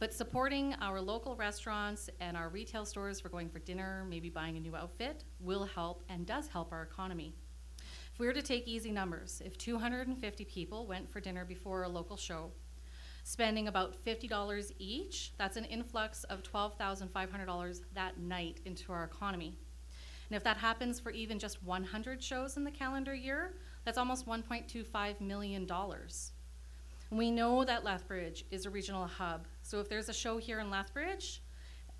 But 0.03 0.13
supporting 0.13 0.75
our 0.81 0.99
local 0.99 1.33
restaurants 1.37 2.09
and 2.19 2.35
our 2.35 2.49
retail 2.49 2.83
stores 2.83 3.21
for 3.21 3.29
going 3.29 3.47
for 3.47 3.59
dinner, 3.59 4.05
maybe 4.09 4.29
buying 4.29 4.57
a 4.57 4.59
new 4.59 4.75
outfit, 4.75 5.23
will 5.39 5.63
help 5.63 6.03
and 6.09 6.25
does 6.25 6.49
help 6.49 6.73
our 6.73 6.83
economy. 6.83 7.33
If 8.11 8.19
we 8.19 8.27
were 8.27 8.33
to 8.33 8.41
take 8.41 8.67
easy 8.67 8.91
numbers, 8.91 9.41
if 9.45 9.57
250 9.57 10.43
people 10.43 10.87
went 10.87 11.09
for 11.09 11.21
dinner 11.21 11.45
before 11.45 11.83
a 11.83 11.87
local 11.87 12.17
show, 12.17 12.51
spending 13.23 13.69
about 13.69 13.95
$50 14.03 14.73
each, 14.77 15.31
that's 15.37 15.55
an 15.55 15.63
influx 15.63 16.25
of 16.25 16.43
$12,500 16.43 17.81
that 17.93 18.19
night 18.19 18.59
into 18.65 18.91
our 18.91 19.05
economy. 19.05 19.57
And 20.29 20.35
if 20.35 20.43
that 20.43 20.57
happens 20.57 20.99
for 20.99 21.11
even 21.11 21.39
just 21.39 21.63
100 21.63 22.21
shows 22.21 22.57
in 22.57 22.65
the 22.65 22.71
calendar 22.71 23.15
year, 23.15 23.53
that's 23.85 23.97
almost 23.97 24.27
$1.25 24.27 25.21
million. 25.21 25.65
We 27.09 27.31
know 27.31 27.63
that 27.63 27.85
Lethbridge 27.85 28.43
is 28.51 28.65
a 28.65 28.69
regional 28.69 29.07
hub, 29.07 29.45
so 29.63 29.79
if 29.79 29.89
there's 29.89 30.09
a 30.09 30.13
show 30.13 30.37
here 30.37 30.59
in 30.59 30.69
Lethbridge, 30.69 31.41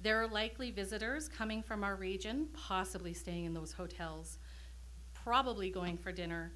there 0.02 0.22
are 0.22 0.28
likely 0.28 0.70
visitors 0.70 1.30
coming 1.30 1.64
from 1.64 1.82
our 1.84 1.96
region, 1.96 2.50
possibly 2.54 3.14
staying 3.14 3.46
in 3.46 3.54
those 3.54 3.72
hotels, 3.72 4.38
probably 5.14 5.70
going 5.70 5.98
for 5.98 6.12
dinner, 6.12 6.52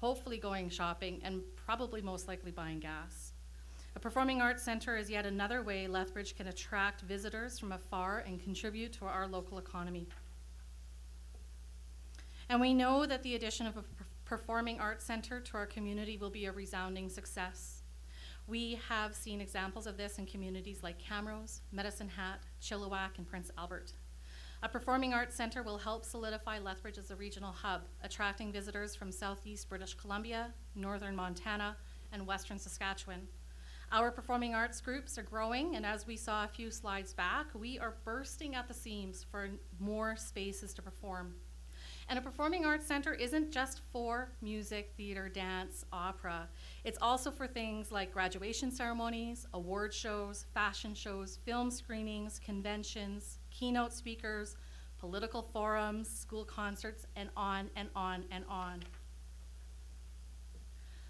hopefully 0.00 0.36
going 0.36 0.68
shopping, 0.68 1.20
and 1.22 1.42
probably 1.54 2.02
most 2.02 2.26
likely 2.26 2.50
buying 2.50 2.80
gas. 2.80 3.32
A 3.94 4.00
performing 4.00 4.42
arts 4.42 4.64
center 4.64 4.96
is 4.96 5.08
yet 5.08 5.26
another 5.26 5.62
way 5.62 5.86
Lethbridge 5.86 6.36
can 6.36 6.48
attract 6.48 7.02
visitors 7.02 7.58
from 7.58 7.70
afar 7.70 8.24
and 8.26 8.42
contribute 8.42 8.92
to 8.94 9.06
our 9.06 9.28
local 9.28 9.58
economy. 9.58 10.08
And 12.48 12.60
we 12.60 12.74
know 12.74 13.06
that 13.06 13.22
the 13.22 13.36
addition 13.36 13.66
of 13.66 13.76
a 13.76 13.84
performing 14.24 14.80
arts 14.80 15.04
center 15.04 15.38
to 15.40 15.56
our 15.56 15.66
community 15.66 16.16
will 16.16 16.30
be 16.30 16.46
a 16.46 16.52
resounding 16.52 17.08
success. 17.08 17.77
We 18.48 18.80
have 18.88 19.14
seen 19.14 19.42
examples 19.42 19.86
of 19.86 19.98
this 19.98 20.18
in 20.18 20.24
communities 20.24 20.82
like 20.82 20.96
Camrose, 20.98 21.60
Medicine 21.70 22.08
Hat, 22.08 22.40
Chilliwack, 22.62 23.18
and 23.18 23.28
Prince 23.28 23.50
Albert. 23.58 23.92
A 24.62 24.68
performing 24.70 25.12
arts 25.12 25.36
center 25.36 25.62
will 25.62 25.76
help 25.76 26.02
solidify 26.02 26.58
Lethbridge 26.58 26.96
as 26.96 27.10
a 27.10 27.16
regional 27.16 27.52
hub, 27.52 27.82
attracting 28.02 28.50
visitors 28.50 28.94
from 28.94 29.12
southeast 29.12 29.68
British 29.68 29.92
Columbia, 29.92 30.54
northern 30.74 31.14
Montana, 31.14 31.76
and 32.10 32.26
western 32.26 32.58
Saskatchewan. 32.58 33.28
Our 33.92 34.10
performing 34.10 34.54
arts 34.54 34.80
groups 34.80 35.18
are 35.18 35.22
growing, 35.22 35.76
and 35.76 35.84
as 35.84 36.06
we 36.06 36.16
saw 36.16 36.44
a 36.44 36.48
few 36.48 36.70
slides 36.70 37.12
back, 37.12 37.48
we 37.54 37.78
are 37.78 37.96
bursting 38.02 38.54
at 38.54 38.66
the 38.66 38.72
seams 38.72 39.26
for 39.30 39.50
more 39.78 40.16
spaces 40.16 40.72
to 40.72 40.80
perform. 40.80 41.34
And 42.10 42.18
a 42.18 42.22
performing 42.22 42.64
arts 42.64 42.86
center 42.86 43.12
isn't 43.12 43.50
just 43.50 43.82
for 43.92 44.32
music, 44.40 44.94
theater, 44.96 45.28
dance, 45.28 45.84
opera. 45.92 46.48
It's 46.82 46.98
also 47.02 47.30
for 47.30 47.46
things 47.46 47.92
like 47.92 48.14
graduation 48.14 48.70
ceremonies, 48.70 49.46
award 49.52 49.92
shows, 49.92 50.46
fashion 50.54 50.94
shows, 50.94 51.38
film 51.44 51.70
screenings, 51.70 52.38
conventions, 52.38 53.40
keynote 53.50 53.92
speakers, 53.92 54.56
political 54.98 55.42
forums, 55.42 56.08
school 56.08 56.46
concerts, 56.46 57.06
and 57.14 57.28
on 57.36 57.68
and 57.76 57.90
on 57.94 58.24
and 58.30 58.44
on. 58.48 58.80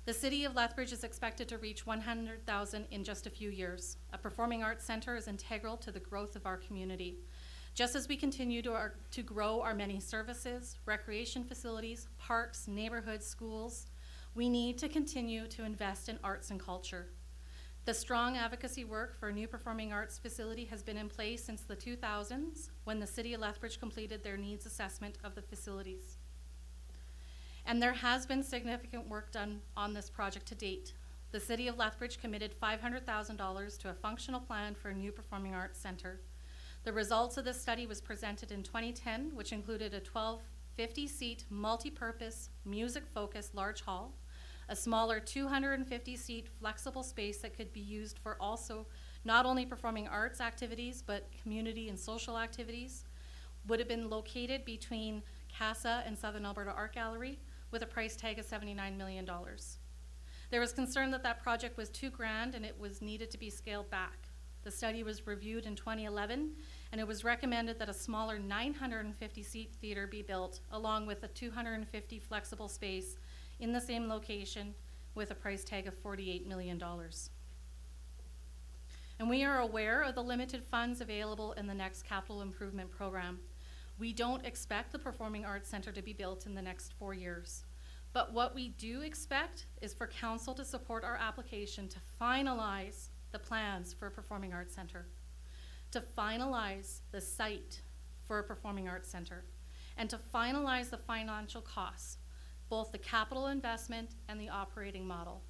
The 0.05 0.15
city 0.15 0.45
of 0.45 0.57
Lethbridge 0.57 0.93
is 0.93 1.05
expected 1.05 1.49
to 1.49 1.59
reach 1.59 1.87
100,000 1.87 2.87
in 2.91 3.05
just 3.05 3.27
a 3.27 3.31
few 3.31 3.51
years. 3.51 3.99
A 4.13 4.19
performing 4.19 4.65
arts 4.65 4.85
center 4.85 5.15
is 5.15 5.29
integral 5.29 5.77
to 5.77 5.93
the 5.93 6.01
growth 6.01 6.35
of 6.35 6.47
our 6.47 6.57
community. 6.57 7.19
Just 7.79 7.95
as 7.95 8.09
we 8.09 8.17
continue 8.17 8.61
to, 8.63 8.73
our, 8.73 8.95
to 9.13 9.23
grow 9.23 9.61
our 9.61 9.73
many 9.73 10.01
services, 10.01 10.77
recreation 10.85 11.45
facilities, 11.45 12.09
parks, 12.19 12.67
neighborhoods, 12.67 13.25
schools, 13.25 13.87
we 14.35 14.49
need 14.49 14.79
to 14.79 14.89
continue 14.89 15.47
to 15.47 15.65
invest 15.65 16.09
in 16.09 16.19
arts 16.25 16.51
and 16.51 16.59
culture. 16.59 17.07
The 17.85 17.95
strong 17.95 18.37
advocacy 18.37 18.83
work 18.85 19.17
for 19.17 19.29
a 19.29 19.33
new 19.33 19.47
performing 19.47 19.93
arts 19.93 20.19
facility 20.19 20.65
has 20.65 20.83
been 20.83 20.97
in 20.97 21.09
place 21.09 21.45
since 21.45 21.61
the 21.61 21.77
2000s 21.77 22.71
when 22.83 22.99
the 22.99 23.07
City 23.07 23.33
of 23.33 23.43
Lethbridge 23.43 23.79
completed 23.79 24.25
their 24.25 24.37
needs 24.37 24.67
assessment 24.67 25.17
of 25.23 25.37
the 25.37 25.43
facilities. 25.43 26.17
And 27.65 27.81
there 27.81 27.93
has 27.93 28.27
been 28.27 28.43
significant 28.43 29.09
work 29.09 29.31
done 29.31 29.61
on 29.77 29.95
this 29.95 30.11
project 30.11 30.47
to 30.47 30.57
date. 30.57 30.95
The 31.31 31.39
City 31.39 31.69
of 31.69 31.79
Lethbridge 31.79 32.21
committed 32.21 32.61
$500,000 32.61 33.79
to 33.79 33.91
a 33.91 33.95
functional 33.95 34.41
plan 34.41 34.75
for 34.75 34.89
a 34.89 34.95
new 34.95 35.13
performing 35.13 35.55
arts 35.55 35.79
center. 35.79 36.19
The 36.89 36.95
results 36.95 37.37
of 37.37 37.45
this 37.45 37.61
study 37.61 37.87
was 37.87 38.01
presented 38.01 38.51
in 38.51 38.63
2010, 38.63 39.33
which 39.35 39.53
included 39.53 39.93
a 39.93 40.01
1250 40.01 41.07
seat 41.07 41.45
multi 41.51 41.91
purpose, 41.91 42.49
music 42.65 43.03
focused 43.13 43.55
large 43.55 43.83
hall, 43.83 44.15
a 44.71 44.75
smaller 44.75 45.21
250 45.21 46.17
seat 46.17 46.49
flexible 46.59 47.03
space 47.03 47.43
that 47.43 47.55
could 47.55 47.75
be 47.75 47.81
used 47.81 48.19
for 48.19 48.39
also 48.41 48.87
not 49.27 49.45
only 49.45 49.67
performing 49.67 50.09
arts 50.09 50.41
activities 50.41 51.03
but 51.07 51.29
community 51.43 51.91
and 51.91 52.01
social 52.01 52.39
activities, 52.39 53.05
would 53.67 53.81
have 53.81 53.89
been 53.89 54.09
located 54.09 54.65
between 54.65 55.23
CASA 55.51 56.05
and 56.07 56.19
Southern 56.19 56.47
Alberta 56.47 56.71
Art 56.71 56.95
Gallery 56.95 57.39
with 57.71 57.83
a 57.83 57.87
price 57.87 58.17
tag 58.17 58.39
of 58.39 58.47
$79 58.47 58.97
million. 58.97 59.29
There 60.51 60.61
was 60.61 60.73
concern 60.73 61.11
that 61.11 61.23
that 61.23 61.43
project 61.43 61.77
was 61.77 61.91
too 61.91 62.09
grand 62.09 62.55
and 62.55 62.65
it 62.65 62.81
was 62.81 63.03
needed 63.03 63.31
to 63.33 63.37
be 63.37 63.51
scaled 63.51 63.91
back. 63.91 64.29
The 64.65 64.71
study 64.71 65.03
was 65.03 65.27
reviewed 65.27 65.67
in 65.67 65.77
2011 65.77 66.51
and 66.91 67.01
it 67.01 67.07
was 67.07 67.25
recommended 67.25 67.79
that 67.79 67.89
a 67.89 67.95
smaller 67.95 68.39
950 68.39 69.43
seat 69.43 69.75
theater 69.81 70.07
be 70.07 70.23
built 70.23 70.61
along 70.73 71.07
with 71.07 71.23
a 71.23 71.29
250 71.29 72.19
flexible 72.19 72.69
space 72.69 73.17
in 73.61 73.73
the 73.73 73.81
same 73.81 74.09
location 74.09 74.75
with 75.15 75.31
a 75.31 75.35
price 75.35 75.65
tag 75.65 75.87
of 75.87 76.03
$48 76.03 76.47
million. 76.47 76.83
And 79.19 79.29
we 79.29 79.45
are 79.45 79.59
aware 79.59 80.03
of 80.03 80.15
the 80.15 80.23
limited 80.23 80.63
funds 80.71 81.01
available 81.01 81.53
in 81.53 81.67
the 81.67 81.75
next 81.75 82.05
capital 82.05 82.41
improvement 82.41 82.91
program. 82.91 83.41
We 83.99 84.13
don't 84.13 84.47
expect 84.47 84.93
the 84.93 84.99
Performing 84.99 85.45
Arts 85.45 85.69
Center 85.69 85.91
to 85.91 86.03
be 86.03 86.13
built 86.13 86.47
in 86.47 86.55
the 86.55 86.63
next 86.63 86.93
four 86.99 87.15
years. 87.15 87.65
But 88.13 88.33
what 88.33 88.55
we 88.55 88.69
do 88.71 89.03
expect 89.03 89.67
is 89.83 89.93
for 89.93 90.07
Council 90.07 90.55
to 90.55 90.65
support 90.65 91.05
our 91.05 91.17
application 91.17 91.89
to 91.89 91.99
finalize 92.21 93.09
the 93.33 93.39
plans 93.41 93.93
for 93.93 94.07
a 94.07 94.11
Performing 94.11 94.53
Arts 94.53 94.75
Center, 94.75 95.09
to 95.91 96.03
finalize 96.17 97.01
the 97.13 97.21
site 97.21 97.83
for 98.27 98.39
a 98.39 98.45
Performing 98.45 98.89
Arts 98.89 99.11
Center, 99.11 99.45
and 99.97 100.09
to 100.11 100.19
finalize 100.35 100.91
the 100.91 100.99
financial 100.99 101.63
costs, 101.63 102.19
both 102.69 102.93
the 102.93 102.99
capital 102.99 103.47
investment 103.47 104.11
and 104.29 104.41
the 104.41 104.49
operating 104.49 105.07
model. 105.07 105.43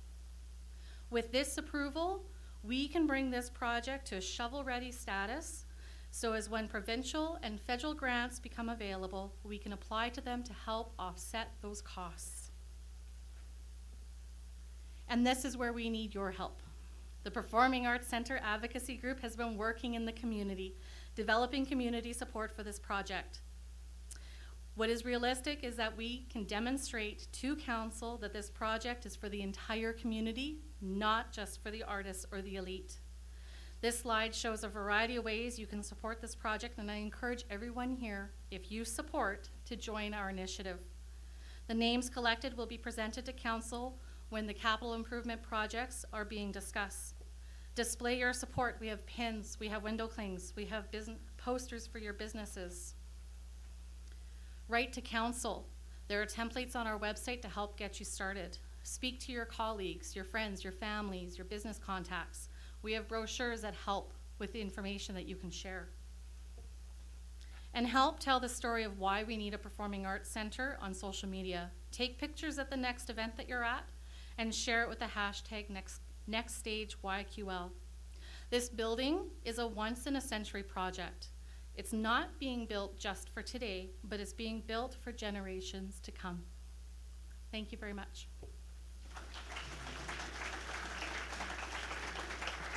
With 1.11 1.33
this 1.33 1.59
approval, 1.59 2.25
we 2.63 2.89
can 2.89 3.07
bring 3.07 3.31
this 3.31 3.51
project 3.51 4.07
to 4.09 4.17
a 4.17 4.21
shovel 4.21 4.63
ready 4.65 4.93
status 4.93 5.65
so 6.11 6.33
as 6.33 6.49
when 6.49 6.69
provincial 6.69 7.39
and 7.43 7.61
federal 7.61 7.95
grants 7.95 8.39
become 8.39 8.69
available, 8.69 9.35
we 9.45 9.59
can 9.59 9.73
apply 9.73 10.09
to 10.11 10.21
them 10.21 10.43
to 10.45 10.53
help 10.53 10.93
offset 10.99 11.53
those 11.61 11.83
costs. 11.83 12.51
And 15.09 15.27
this 15.27 15.45
is 15.45 15.57
where 15.57 15.73
we 15.73 15.89
need 15.89 16.15
your 16.15 16.31
help. 16.31 16.61
The 17.25 17.31
Performing 17.31 17.87
Arts 17.87 18.07
Center 18.07 18.41
Advocacy 18.43 18.97
Group 18.97 19.21
has 19.21 19.37
been 19.37 19.57
working 19.57 19.95
in 19.95 20.07
the 20.07 20.13
community, 20.13 20.77
developing 21.15 21.67
community 21.67 22.13
support 22.13 22.55
for 22.55 22.63
this 22.63 22.79
project. 22.79 23.41
What 24.77 24.89
is 24.89 25.05
realistic 25.05 25.65
is 25.65 25.75
that 25.77 25.97
we 25.97 26.27
can 26.31 26.45
demonstrate 26.45 27.27
to 27.33 27.57
Council 27.57 28.17
that 28.19 28.33
this 28.33 28.49
project 28.49 29.05
is 29.05 29.17
for 29.17 29.29
the 29.29 29.43
entire 29.43 29.93
community, 29.93 30.61
not 30.81 31.33
just 31.33 31.61
for 31.61 31.73
the 31.73 31.83
artists 31.83 32.25
or 32.31 32.41
the 32.41 32.55
elite. 32.55 33.01
This 33.81 33.99
slide 33.99 34.35
shows 34.35 34.63
a 34.63 34.69
variety 34.69 35.17
of 35.17 35.25
ways 35.25 35.59
you 35.59 35.67
can 35.67 35.83
support 35.83 36.21
this 36.21 36.37
project, 36.37 36.79
and 36.79 36.91
I 36.91 36.97
encourage 36.97 37.45
everyone 37.51 37.97
here, 37.97 38.31
if 38.53 38.71
you 38.71 38.85
support, 38.85 39.51
to 39.67 39.75
join 39.75 40.15
our 40.15 40.31
initiative. 40.31 40.79
The 41.67 41.75
names 41.75 42.09
collected 42.09 42.57
will 42.57 42.67
be 42.67 42.79
presented 42.79 43.27
to 43.27 43.33
Council 43.33 43.99
when 44.31 44.47
the 44.47 44.55
capital 44.55 44.95
improvement 44.95 45.43
projects 45.43 46.05
are 46.13 46.25
being 46.25 46.53
discussed. 46.53 47.15
Display 47.75 48.19
your 48.19 48.33
support. 48.33 48.77
We 48.81 48.89
have 48.89 49.07
pins, 49.07 49.57
we 49.61 49.69
have 49.69 49.83
window 49.83 50.07
clings, 50.07 50.53
we 50.57 50.65
have 50.67 50.91
business 50.91 51.19
posters 51.37 51.87
for 51.87 51.99
your 51.99 52.13
businesses. 52.13 52.95
Write 54.69 54.93
to 54.95 55.01
Council. 55.01 55.67
There 56.09 56.21
are 56.21 56.27
templates 56.27 56.75
on 56.75 56.87
our 56.87 56.99
website 56.99 57.41
to 57.43 57.49
help 57.49 57.79
get 57.79 58.01
you 58.01 58.05
started. 58.05 58.59
Speak 58.83 59.21
to 59.21 59.33
your 59.33 59.45
colleagues, 59.45 60.17
your 60.17 60.25
friends, 60.25 60.65
your 60.65 60.73
families, 60.73 61.39
your 61.39 61.45
business 61.45 61.79
contacts. 61.79 62.49
We 62.83 62.93
have 62.95 63.09
brochures 63.09 63.63
that 63.63 63.75
help 63.75 64.13
with 64.39 64.53
the 64.53 64.61
information 64.61 65.15
that 65.15 65.27
you 65.27 65.37
can 65.37 65.51
share. 65.51 65.89
And 67.75 67.87
help 67.87 68.19
tell 68.19 68.41
the 68.41 68.49
story 68.49 68.85
of 68.85 68.99
why 68.99 69.25
we 69.25 69.37
need 69.37 69.55
a 69.55 69.59
performing 69.59 70.05
arts 70.07 70.31
center 70.31 70.79
on 70.81 70.95
social 70.95 71.29
media. 71.29 71.71
Take 71.93 72.19
pictures 72.19 72.59
at 72.59 72.71
the 72.71 72.77
next 72.77 73.11
event 73.11 73.37
that 73.37 73.49
you're 73.49 73.65
at 73.65 73.85
and 74.39 74.55
share 74.55 74.83
it 74.83 74.89
with 74.89 75.01
the 75.01 75.05
hashtag 75.05 75.69
next, 75.69 76.01
next 76.27 76.55
stage 76.55 76.97
YQL. 77.03 77.71
This 78.51 78.69
building 78.69 79.31
is 79.45 79.59
a 79.59 79.67
once 79.67 80.07
in 80.07 80.17
a 80.17 80.21
century 80.21 80.63
project. 80.63 81.29
It's 81.75 81.93
not 81.93 82.39
being 82.41 82.65
built 82.65 82.99
just 82.99 83.29
for 83.29 83.43
today, 83.43 83.91
but 84.05 84.21
it's 84.21 84.33
being 84.33 84.63
built 84.67 84.97
for 85.01 85.13
generations 85.13 86.01
to 86.01 86.11
come. 86.11 86.43
Thank 87.53 87.73
you 87.73 87.79
very 87.79 87.93
much. 87.93 88.29